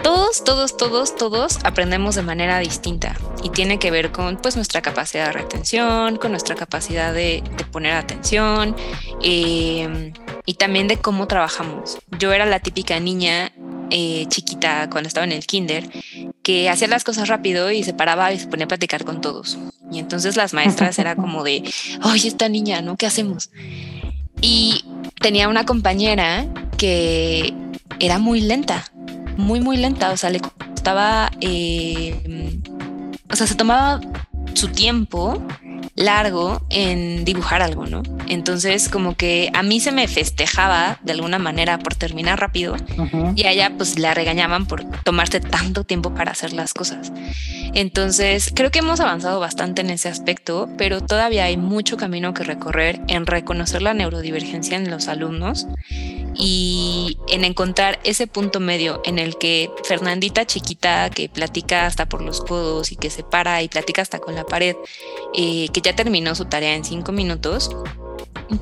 [0.03, 4.83] todos, todos, todos, todos aprendemos de manera distinta y tiene que ver con pues nuestra
[4.83, 8.75] capacidad de retención, con nuestra capacidad de, poner atención
[9.23, 10.13] eh,
[10.47, 11.99] y también de cómo trabajamos.
[12.19, 13.53] Yo era la típica niña
[13.91, 15.89] eh, chiquita cuando estaba en el kinder
[16.43, 19.59] que hacía las cosas rápido y se paraba y se ponía a platicar con todos.
[19.91, 21.63] Y entonces las maestras era como de,
[22.03, 22.97] oye, esta niña, ¿no?
[22.97, 23.51] ¿Qué hacemos?
[24.41, 24.85] Y
[25.21, 27.55] tenía una compañera que
[28.01, 28.85] era muy lenta,
[29.39, 30.11] muy, muy lenta.
[30.11, 32.61] O sea, le costaba, eh,
[33.31, 34.01] o sea, se tomaba
[34.53, 35.43] su tiempo
[35.95, 38.03] largo en dibujar algo, ¿no?
[38.29, 42.77] Entonces como que a mí se me festejaba de alguna manera por terminar rápido
[43.35, 47.13] y a ella pues la regañaban por tomarse tanto tiempo para hacer las cosas.
[47.75, 52.45] Entonces creo que hemos avanzado bastante en ese aspecto, pero todavía hay mucho camino que
[52.45, 55.67] recorrer en reconocer la neurodivergencia en los alumnos
[56.35, 62.23] y en encontrar ese punto medio en el que Fernandita chiquita que platica hasta por
[62.23, 64.77] los codos y que se para y platica hasta con la pared,
[65.35, 67.71] eh, que ya terminó su tarea en cinco minutos,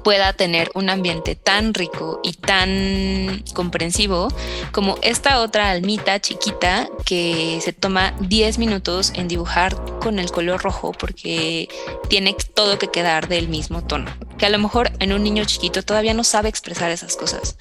[0.03, 4.29] pueda tener un ambiente tan rico y tan comprensivo
[4.73, 10.63] como esta otra almita chiquita que se toma 10 minutos en dibujar con el color
[10.63, 11.69] rojo porque
[12.09, 14.11] tiene todo que quedar del mismo tono.
[14.39, 17.57] Que a lo mejor en un niño chiquito todavía no sabe expresar esas cosas.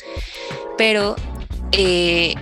[0.77, 1.15] Pero
[1.71, 2.35] eh,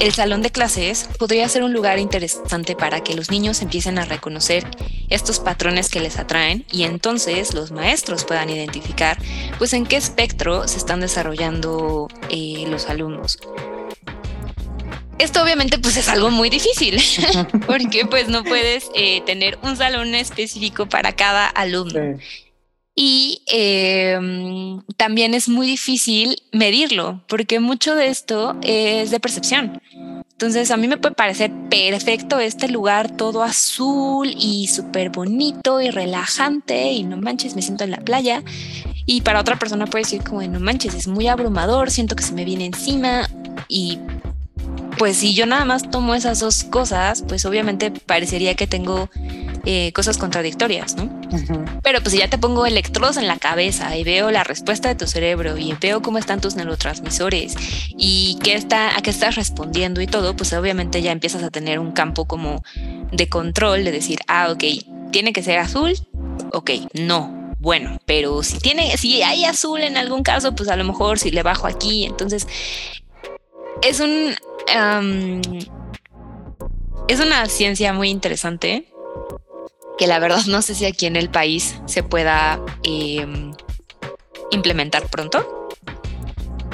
[0.00, 4.04] el salón de clases podría ser un lugar interesante para que los niños empiecen a
[4.04, 4.64] reconocer
[5.08, 9.18] estos patrones que les atraen y entonces los maestros puedan identificar
[9.58, 13.38] pues en qué espectro se están desarrollando eh, los alumnos.
[15.18, 17.00] Esto obviamente pues es algo muy difícil
[17.66, 22.18] porque pues no puedes eh, tener un salón específico para cada alumno.
[22.96, 29.80] Y em, también es muy difícil medirlo, porque mucho de esto es de percepción.
[30.34, 35.90] Entonces a mí me puede parecer perfecto este lugar todo azul y súper bonito y
[35.90, 38.42] relajante y no manches, me siento en la playa.
[39.06, 42.32] Y para otra persona puede decir como no manches, es muy abrumador, siento que se
[42.32, 43.28] me viene encima
[43.68, 43.98] y
[44.98, 49.10] pues si yo nada más tomo esas dos cosas, pues obviamente parecería que tengo
[49.66, 51.08] eh, cosas contradictorias, ¿no?
[51.82, 54.94] Pero pues si ya te pongo electrodos en la cabeza y veo la respuesta de
[54.94, 57.54] tu cerebro y veo cómo están tus neurotransmisores
[57.96, 61.78] y qué está, a qué estás respondiendo y todo, pues obviamente ya empiezas a tener
[61.78, 62.62] un campo como
[63.10, 64.64] de control de decir, ah, ok,
[65.10, 65.94] tiene que ser azul,
[66.52, 70.84] ok, no, bueno, pero si tiene, si hay azul en algún caso, pues a lo
[70.84, 72.46] mejor si le bajo aquí, entonces
[73.82, 74.34] es un
[77.08, 78.93] es una ciencia muy interesante
[79.98, 83.52] que la verdad no sé si aquí en el país se pueda em,
[84.50, 85.68] implementar pronto,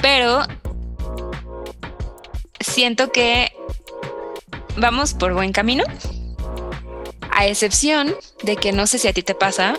[0.01, 0.43] pero
[2.61, 3.53] siento que
[4.77, 5.85] vamos por buen camino,
[7.31, 9.79] a excepción de que no sé si a ti te pasa,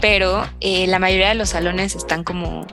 [0.00, 2.66] pero eh, la mayoría de los salones están como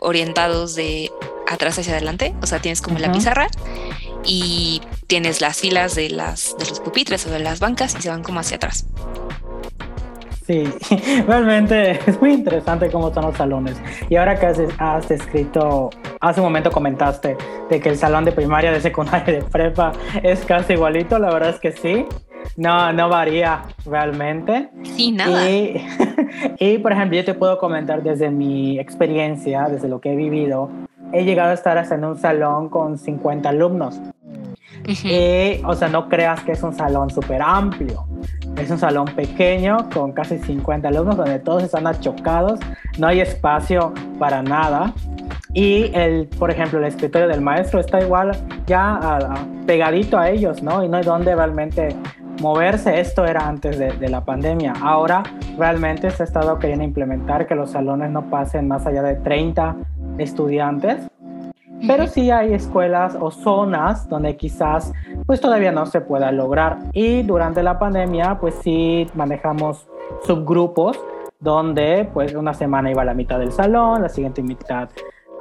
[0.00, 1.10] orientados de
[1.48, 3.48] atrás hacia adelante, o sea, tienes como la pizarra
[4.24, 8.08] y tienes las filas de, las, de los pupitres o de las bancas y se
[8.08, 8.86] van como hacia atrás.
[10.50, 10.64] Sí,
[11.28, 13.80] realmente es muy interesante cómo son los salones.
[14.08, 15.90] Y ahora que has, escrito,
[16.20, 17.36] hace un momento comentaste
[17.68, 19.92] de que el salón de primaria, de secundaria, de prepa
[20.24, 22.04] es casi igualito, la verdad es que sí.
[22.56, 24.70] No, no varía realmente.
[24.82, 25.48] Sí, nada.
[25.48, 25.86] Y,
[26.58, 30.68] y, por ejemplo, yo te puedo comentar desde mi experiencia, desde lo que he vivido,
[31.12, 34.00] he llegado a estar hasta en un salón con 50 alumnos.
[34.84, 38.09] y, o sea, no creas que es un salón súper amplio.
[38.56, 42.60] Es un salón pequeño con casi 50 alumnos donde todos están achocados,
[42.98, 44.92] no hay espacio para nada.
[45.52, 48.32] Y el, por ejemplo, el escritorio del maestro está igual
[48.66, 49.18] ya
[49.66, 50.84] pegadito a ellos, ¿no?
[50.84, 51.96] Y no hay donde realmente
[52.40, 53.00] moverse.
[53.00, 54.74] Esto era antes de, de, la pandemia.
[54.80, 55.22] Ahora
[55.58, 59.76] realmente se ha estado queriendo implementar que los salones no pasen más allá de 30
[60.18, 61.10] estudiantes.
[61.86, 64.92] Pero sí hay escuelas o zonas donde quizás
[65.26, 66.78] pues todavía no se pueda lograr.
[66.92, 69.88] Y durante la pandemia pues sí manejamos
[70.24, 70.98] subgrupos
[71.38, 74.88] donde pues una semana iba la mitad del salón, la siguiente mitad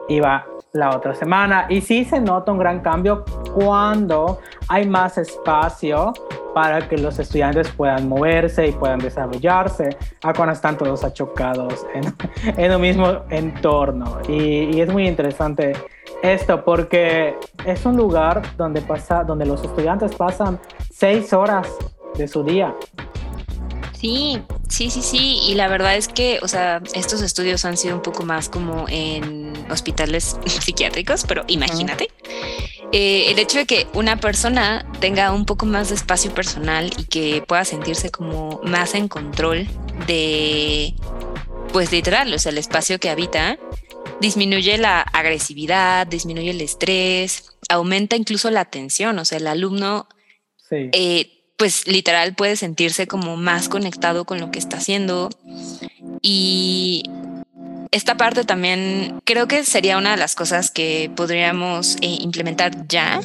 [0.07, 1.65] iba la otra semana.
[1.69, 3.23] Y sí se nota un gran cambio
[3.53, 6.13] cuando hay más espacio
[6.53, 12.03] para que los estudiantes puedan moverse y puedan desarrollarse, a cuando están todos achocados en,
[12.57, 14.17] en un mismo entorno.
[14.27, 15.73] Y, y, es muy interesante
[16.21, 20.59] esto porque es un lugar donde, pasa, donde los estudiantes pasan
[20.91, 21.67] seis horas
[22.15, 22.75] de su día.
[23.93, 25.39] Sí, sí, sí, sí.
[25.47, 28.85] Y la verdad es que, o sea, estos estudios han sido un poco más como
[28.87, 32.09] en hospitales psiquiátricos, pero imagínate.
[32.91, 37.03] Eh, el hecho de que una persona tenga un poco más de espacio personal y
[37.03, 39.67] que pueda sentirse como más en control
[40.07, 40.95] de,
[41.71, 43.59] pues literal, o sea, el espacio que habita,
[44.21, 50.07] disminuye la agresividad, disminuye el estrés, aumenta incluso la atención, o sea, el alumno,
[50.71, 55.29] eh, pues literal puede sentirse como más conectado con lo que está haciendo
[56.21, 57.03] y
[57.91, 63.19] esta parte también creo que sería una de las cosas que podríamos eh, implementar ya.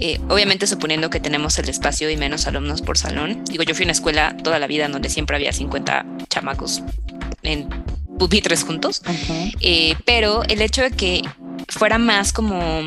[0.00, 3.44] Eh, obviamente suponiendo que tenemos el espacio y menos alumnos por salón.
[3.46, 6.82] Digo, yo fui a una escuela toda la vida donde siempre había 50 chamacos
[7.42, 7.68] en
[8.18, 9.02] pupitres juntos.
[9.60, 11.22] Eh, pero el hecho de que
[11.68, 12.80] fuera más como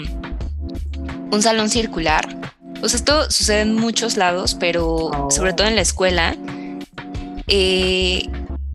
[1.31, 2.27] un salón circular,
[2.81, 5.31] o sea, esto sucede en muchos lados, pero oh.
[5.31, 6.35] sobre todo en la escuela,
[7.47, 8.27] eh,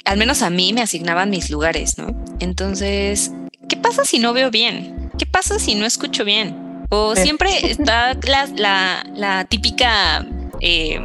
[0.05, 2.15] al menos a mí me asignaban mis lugares, ¿no?
[2.39, 3.33] Entonces,
[3.69, 5.11] ¿qué pasa si no veo bien?
[5.19, 6.87] ¿Qué pasa si no escucho bien?
[6.91, 10.25] O siempre está la, la, típica,
[10.61, 11.01] eh,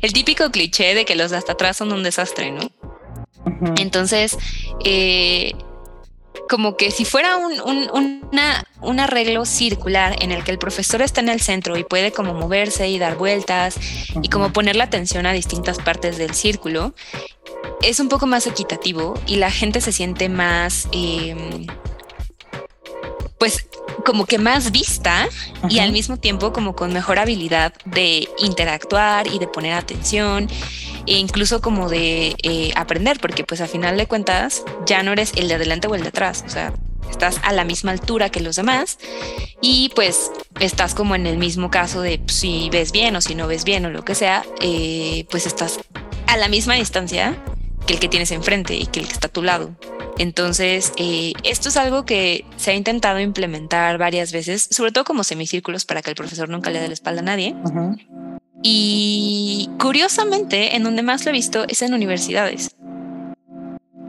[0.00, 2.70] el típico cliché de que los de hasta atrás son un desastre, ¿no?
[3.76, 4.38] Entonces,
[4.84, 5.52] eh,
[6.48, 7.60] como que si fuera un,
[8.80, 12.34] un, arreglo circular en el que el profesor está en el centro y puede como
[12.34, 13.76] moverse y dar vueltas
[14.22, 16.94] y como poner la atención a distintas partes del círculo,
[17.82, 21.66] es un poco más equitativo y la gente se siente más, em,
[23.38, 23.66] pues
[24.04, 25.28] como que más vista
[25.68, 30.48] y al mismo tiempo como con mejor habilidad de interactuar y de poner atención
[31.06, 35.32] e incluso como de eh, aprender, porque pues a final de cuentas ya no eres
[35.36, 36.72] el de adelante o el de atrás, o sea,
[37.10, 38.98] estás a la misma altura que los demás
[39.60, 40.30] y pues
[40.60, 43.64] estás como en el mismo caso de pues, si ves bien o si no ves
[43.64, 45.80] bien o lo que sea, eh, pues estás
[46.26, 47.36] a la misma distancia
[47.86, 49.70] que el que tienes enfrente y que el que está a tu lado.
[50.18, 55.24] Entonces, eh, esto es algo que se ha intentado implementar varias veces, sobre todo como
[55.24, 57.54] semicírculos para que el profesor nunca le dé la espalda a nadie.
[58.68, 62.74] Y curiosamente, en donde más lo he visto es en universidades.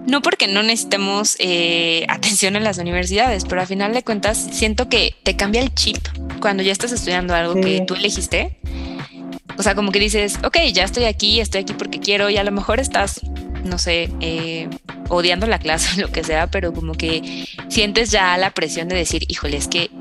[0.08, 4.90] No porque no necesitemos eh, atención en las universidades, pero a final de cuentas siento
[4.90, 5.98] que te cambia el chip
[6.40, 8.58] cuando ya estás estudiando algo que tú elegiste.
[9.60, 12.44] O sea, como que dices, ok, ya estoy aquí, estoy aquí porque quiero y a
[12.44, 13.22] lo mejor estás
[13.64, 14.70] no sé, eh,
[15.10, 18.96] odiando la clase o lo que sea, pero como que sientes ya la presión de
[18.96, 19.92] decir, híjole, es que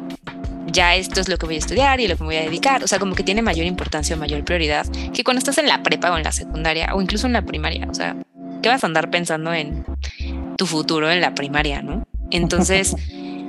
[0.76, 2.84] ya esto es lo que voy a estudiar y lo que me voy a dedicar.
[2.84, 5.82] O sea, como que tiene mayor importancia o mayor prioridad que cuando estás en la
[5.82, 7.88] prepa o en la secundaria o incluso en la primaria.
[7.90, 8.14] O sea,
[8.62, 9.84] ¿qué vas a andar pensando en
[10.56, 12.06] tu futuro en la primaria, no?
[12.30, 12.94] Entonces,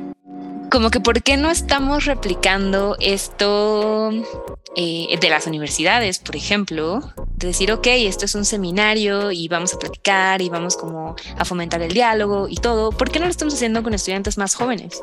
[0.72, 4.12] como que ¿por qué no estamos replicando esto
[4.78, 7.14] eh, de las universidades, por ejemplo?
[7.36, 11.44] De decir, ok, esto es un seminario y vamos a platicar y vamos como a
[11.44, 12.92] fomentar el diálogo y todo.
[12.92, 15.02] ¿Por qué no lo estamos haciendo con estudiantes más jóvenes?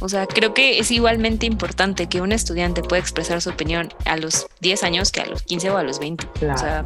[0.00, 4.16] O sea, creo que es igualmente importante que un estudiante pueda expresar su opinión a
[4.16, 6.26] los 10 años que a los 15 o a los 20.
[6.52, 6.84] O sea,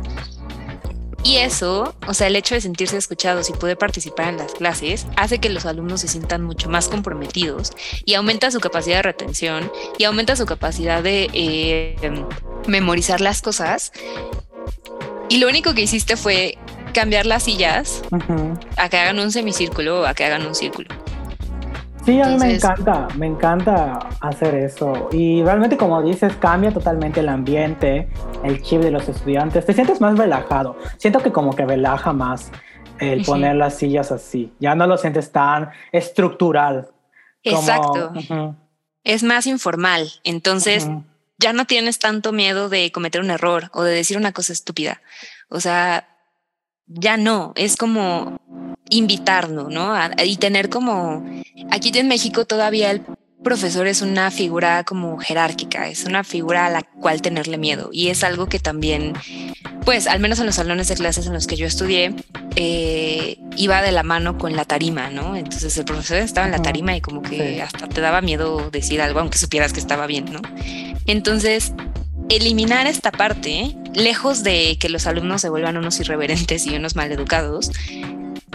[1.22, 5.06] Y eso, o sea, el hecho de sentirse escuchados y poder participar en las clases
[5.16, 7.72] hace que los alumnos se sientan mucho más comprometidos
[8.04, 11.96] y aumenta su capacidad de retención y aumenta su capacidad de eh,
[12.68, 13.92] memorizar las cosas.
[15.28, 16.58] Y lo único que hiciste fue
[16.94, 18.02] cambiar las sillas
[18.76, 20.88] a que hagan un semicírculo o a que hagan un círculo.
[22.06, 25.08] Sí, a mí me encanta, me encanta hacer eso.
[25.10, 28.08] Y realmente, como dices, cambia totalmente el ambiente,
[28.44, 29.66] el chip de los estudiantes.
[29.66, 30.76] Te sientes más relajado.
[30.98, 32.52] Siento que como que relaja más
[33.00, 34.52] el poner las sillas así.
[34.60, 36.90] Ya no lo sientes tan estructural.
[37.42, 38.12] Exacto.
[39.02, 40.08] Es más informal.
[40.22, 40.88] Entonces,
[41.38, 45.02] ya no tienes tanto miedo de cometer un error o de decir una cosa estúpida.
[45.48, 46.06] O sea,
[46.86, 47.52] ya no.
[47.56, 48.38] Es como
[48.90, 49.94] invitarnos, ¿no?
[50.24, 51.24] y tener como,
[51.70, 53.02] aquí en México todavía el
[53.42, 58.08] profesor es una figura como jerárquica, es una figura a la cual tenerle miedo y
[58.08, 59.12] es algo que también,
[59.84, 62.14] pues al menos en los salones de clases en los que yo estudié,
[62.56, 65.36] eh, iba de la mano con la tarima, ¿no?
[65.36, 69.00] Entonces el profesor estaba en la tarima y como que hasta te daba miedo decir
[69.00, 70.40] algo, aunque supieras que estaba bien, ¿no?
[71.06, 71.72] Entonces,
[72.28, 77.70] eliminar esta parte, lejos de que los alumnos se vuelvan unos irreverentes y unos maleducados,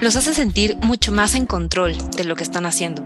[0.02, 3.04] los hace sentir mucho más en control de lo que están haciendo.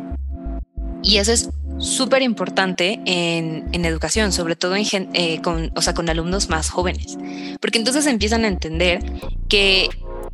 [1.04, 6.10] Y eso es súper importante en, educación, sobre todo en, eh, con, o sea, con
[6.10, 7.18] alumnos más jóvenes,
[7.60, 9.04] porque entonces empiezan a entender
[9.50, 9.89] que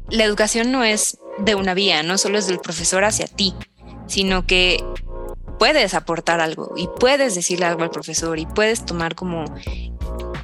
[0.10, 3.54] la educación no es de una vía, no solo es del profesor hacia ti,
[4.08, 4.84] sino que
[5.58, 9.46] puedes aportar algo y puedes decirle algo al profesor y puedes tomar como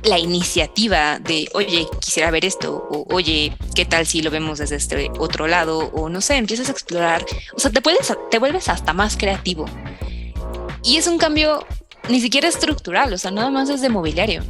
[0.07, 4.77] la iniciativa de, oye, quisiera ver esto, o oye, ¿qué tal si lo vemos desde
[4.77, 5.91] este otro lado?
[5.93, 9.65] O no sé, empiezas a explorar, o sea, te, puedes, te vuelves hasta más creativo.
[10.83, 11.65] Y es un cambio
[12.09, 14.43] ni siquiera estructural, o sea, nada más es de mobiliario.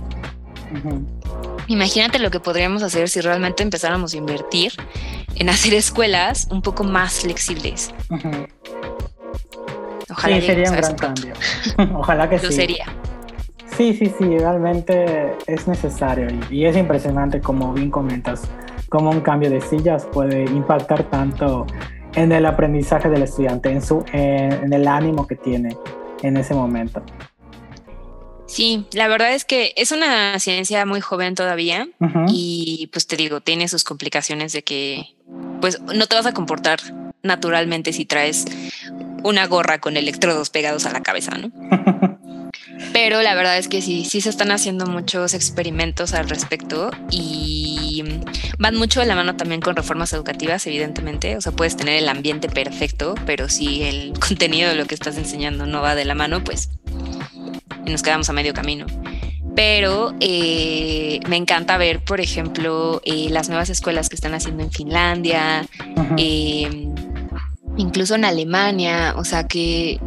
[1.67, 4.73] Imagínate lo que podríamos hacer si realmente empezáramos a invertir
[5.35, 7.91] en hacer escuelas un poco más flexibles.
[10.09, 11.33] Ojalá sí, sería un gran cambio.
[11.95, 12.45] Ojalá que sí.
[12.45, 12.85] Lo sería.
[13.77, 18.41] Sí, sí, sí, realmente es necesario y, es impresionante como bien comentas,
[18.89, 21.67] cómo un cambio de sillas puede impactar tanto
[22.15, 25.77] en el aprendizaje del estudiante, en, su, en, el ánimo que tiene
[26.23, 27.03] en ese momento.
[28.47, 31.87] Sí, la verdad es que es una ciencia muy joven todavía
[32.29, 35.05] y pues te digo, tiene sus complicaciones de que
[35.61, 36.79] pues no te vas a comportar
[37.21, 38.45] naturalmente si traes
[39.23, 41.51] una gorra con electrodos pegados a la cabeza, ¿no?
[42.93, 48.03] Pero la verdad es que sí, sí se están haciendo muchos experimentos al respecto y
[48.57, 51.37] van mucho de la mano también con reformas educativas, evidentemente.
[51.37, 55.17] O sea, puedes tener el ambiente perfecto, pero si el contenido de lo que estás
[55.17, 56.69] enseñando no va de la mano, pues
[57.85, 58.85] nos quedamos a medio camino.
[59.55, 64.71] Pero eh, me encanta ver, por ejemplo, eh, las nuevas escuelas que están haciendo en
[64.71, 65.65] Finlandia,
[66.15, 66.89] eh,
[67.75, 69.99] incluso en Alemania, o sea que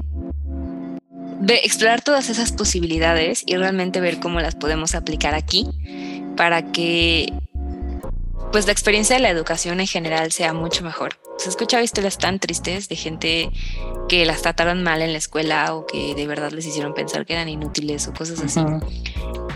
[1.48, 5.66] explorar todas esas posibilidades y realmente ver cómo las podemos aplicar aquí
[6.36, 7.32] para que
[8.52, 11.18] pues la experiencia de la educación en general sea mucho mejor.
[11.38, 13.50] Se he escuchado historias tan tristes de gente
[14.08, 17.32] que las trataron mal en la escuela o que de verdad les hicieron pensar que
[17.32, 18.60] eran inútiles o cosas así.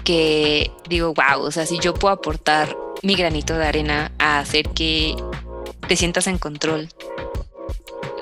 [0.04, 4.68] Que digo, wow, o sea, si yo puedo aportar mi granito de arena a hacer
[4.70, 5.16] que
[5.88, 6.88] te sientas en control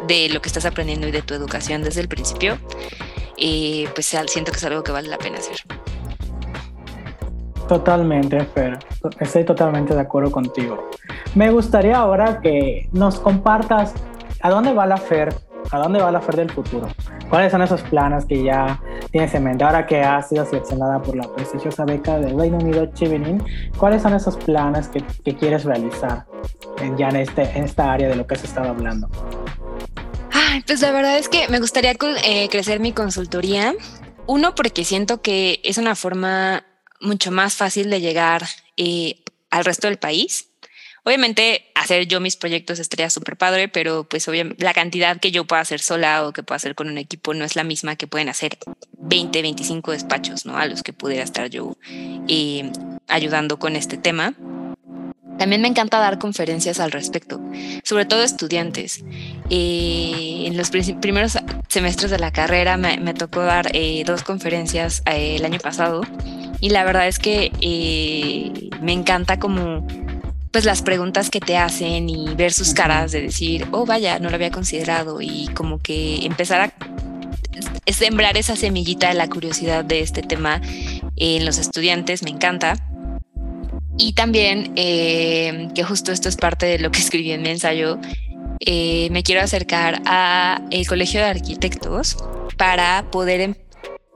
[0.08, 2.58] de lo que estás aprendiendo y de tu educación desde el principio,
[3.37, 5.57] y pues siento que es algo que vale la pena hacer.
[7.68, 8.78] Totalmente, Fer.
[9.20, 10.91] Estoy totalmente de acuerdo contigo.
[11.35, 13.95] Me gustaría ahora que nos compartas
[14.43, 15.35] a dónde va la Fer,
[15.70, 16.89] a dónde va la Fer del futuro.
[17.30, 18.78] ¿Cuáles son esos planes que ya
[19.11, 22.87] tienes en mente ahora que has sido seleccionada por la prestigiosa beca del Reino Unido
[22.93, 23.43] Chevening?
[23.78, 26.26] ¿Cuáles son esos planes que, que quieres realizar
[26.78, 29.09] en, ya en, este, en esta área de lo que has estado hablando?
[30.66, 31.94] Pues la verdad es que me gustaría
[32.24, 33.74] eh, crecer mi consultoría.
[34.26, 36.64] Uno, porque siento que es una forma
[37.00, 38.46] mucho más fácil de llegar
[38.76, 40.48] eh, al resto del país.
[41.05, 45.44] Obviamente, hacer yo mis proyectos estaría súper padre, pero pues obviamente la cantidad que yo
[45.44, 48.07] pueda hacer sola o que pueda hacer con un equipo no es la misma que
[48.07, 48.57] pueden hacer
[48.98, 50.57] 20, 25 despachos, ¿no?
[50.57, 51.76] A los que pudiera estar yo
[52.28, 52.70] eh,
[53.09, 54.34] ayudando con este tema.
[55.39, 57.41] También me encanta dar conferencias al respecto,
[57.85, 59.05] sobre todo estudiantes.
[59.51, 65.37] Eh, en los primeros semestres de la carrera me, tocó dar eh, dos conferencias eh,
[65.37, 66.03] el año pasado
[66.61, 67.51] y la verdad es que
[68.80, 69.87] me encanta como
[70.53, 74.28] pues las preguntas que te hacen y ver sus caras de decir, oh vaya, no
[74.28, 76.72] lo había considerado y como que empezar a
[77.91, 80.61] sembrar esa semillita de la curiosidad de este tema
[81.16, 82.76] en los estudiantes, me encanta.
[83.99, 87.99] Y también, eh, que justo esto es parte de lo que escribí en mi ensayo,
[88.61, 92.16] eh, me quiero acercar a el Colegio de Arquitectos
[92.57, 93.55] para poder em,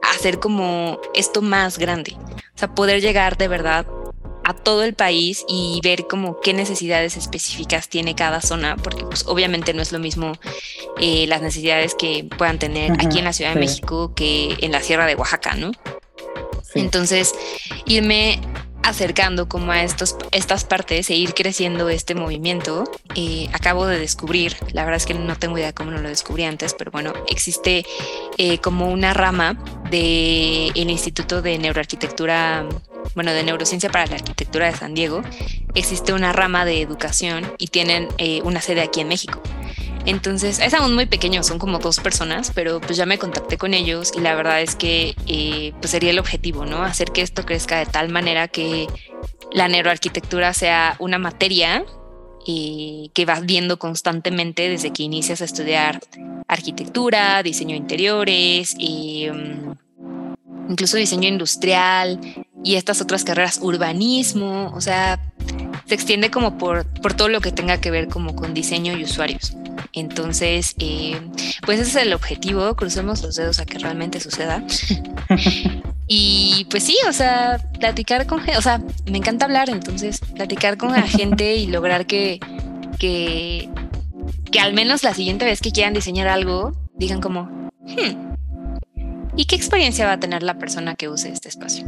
[0.03, 2.14] hacer como esto más grande.
[2.55, 3.87] O sea, poder llegar de verdad
[4.45, 9.27] a todo el país y ver como qué necesidades específicas tiene cada zona, porque pues
[9.27, 10.33] obviamente no es lo mismo
[11.01, 14.81] eh, las necesidades que puedan tener aquí en la Ciudad de México que en la
[14.81, 15.72] Sierra de Oaxaca, ¿no?
[16.74, 17.35] Entonces,
[17.87, 18.41] irme
[18.87, 22.84] acercando como a estos, estas partes e ir creciendo este movimiento.
[23.16, 26.45] Eh, acabo de descubrir, la verdad es que no tengo idea cómo no lo descubrí
[26.45, 27.84] antes, pero bueno, existe
[28.39, 29.59] eh, como una rama
[29.91, 32.64] del el Instituto de Neuroarquitectura,
[33.16, 35.22] bueno, de Neurociencia para la Arquitectura de San Diego.
[35.74, 39.43] Existe una rama de educación y tienen eh, una sede aquí en México.
[40.07, 43.74] Entonces, es aún muy pequeño, son como dos personas, pero pues ya me contacté con
[43.74, 46.82] ellos y la verdad es que eh, pues sería el objetivo, ¿no?
[46.84, 48.86] Hacer que esto crezca de tal manera que
[49.52, 51.84] la neuroarquitectura sea una materia
[52.46, 56.00] eh, que vas viendo constantemente desde que inicias a estudiar
[56.46, 59.32] arquitectura, diseño de interiores, eh,
[60.68, 62.20] incluso diseño industrial
[62.62, 65.20] y estas otras carreras, urbanismo, o sea,
[65.87, 69.05] se extiende como por, por todo lo que tenga que ver como con diseño y
[69.05, 69.57] usuarios.
[69.93, 71.18] Entonces, eh,
[71.64, 74.62] pues ese es el objetivo, crucemos los dedos a que realmente suceda.
[76.07, 80.76] y pues sí, o sea, platicar con gente, o sea, me encanta hablar, entonces platicar
[80.76, 82.41] con la gente y lograr que,
[82.99, 83.70] que,
[84.51, 87.45] que al menos la siguiente vez que quieran diseñar algo, digan como,
[87.80, 88.34] hmm,
[89.37, 91.87] ¿y qué experiencia va a tener la persona que use este espacio?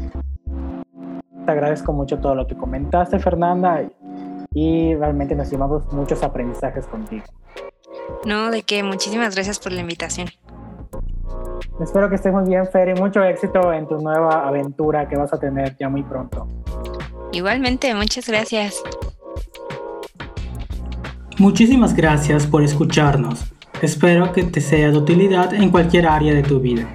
[1.49, 3.83] Te agradezco mucho todo lo que comentaste, Fernanda,
[4.53, 7.25] y realmente nos llevamos muchos aprendizajes contigo.
[8.27, 10.29] No, de qué, muchísimas gracias por la invitación.
[11.81, 15.33] Espero que estés muy bien, Fer, y mucho éxito en tu nueva aventura que vas
[15.33, 16.47] a tener ya muy pronto.
[17.33, 18.83] Igualmente, muchas gracias.
[21.39, 23.55] Muchísimas gracias por escucharnos.
[23.81, 26.87] Espero que te sea de utilidad en cualquier área de tu vida.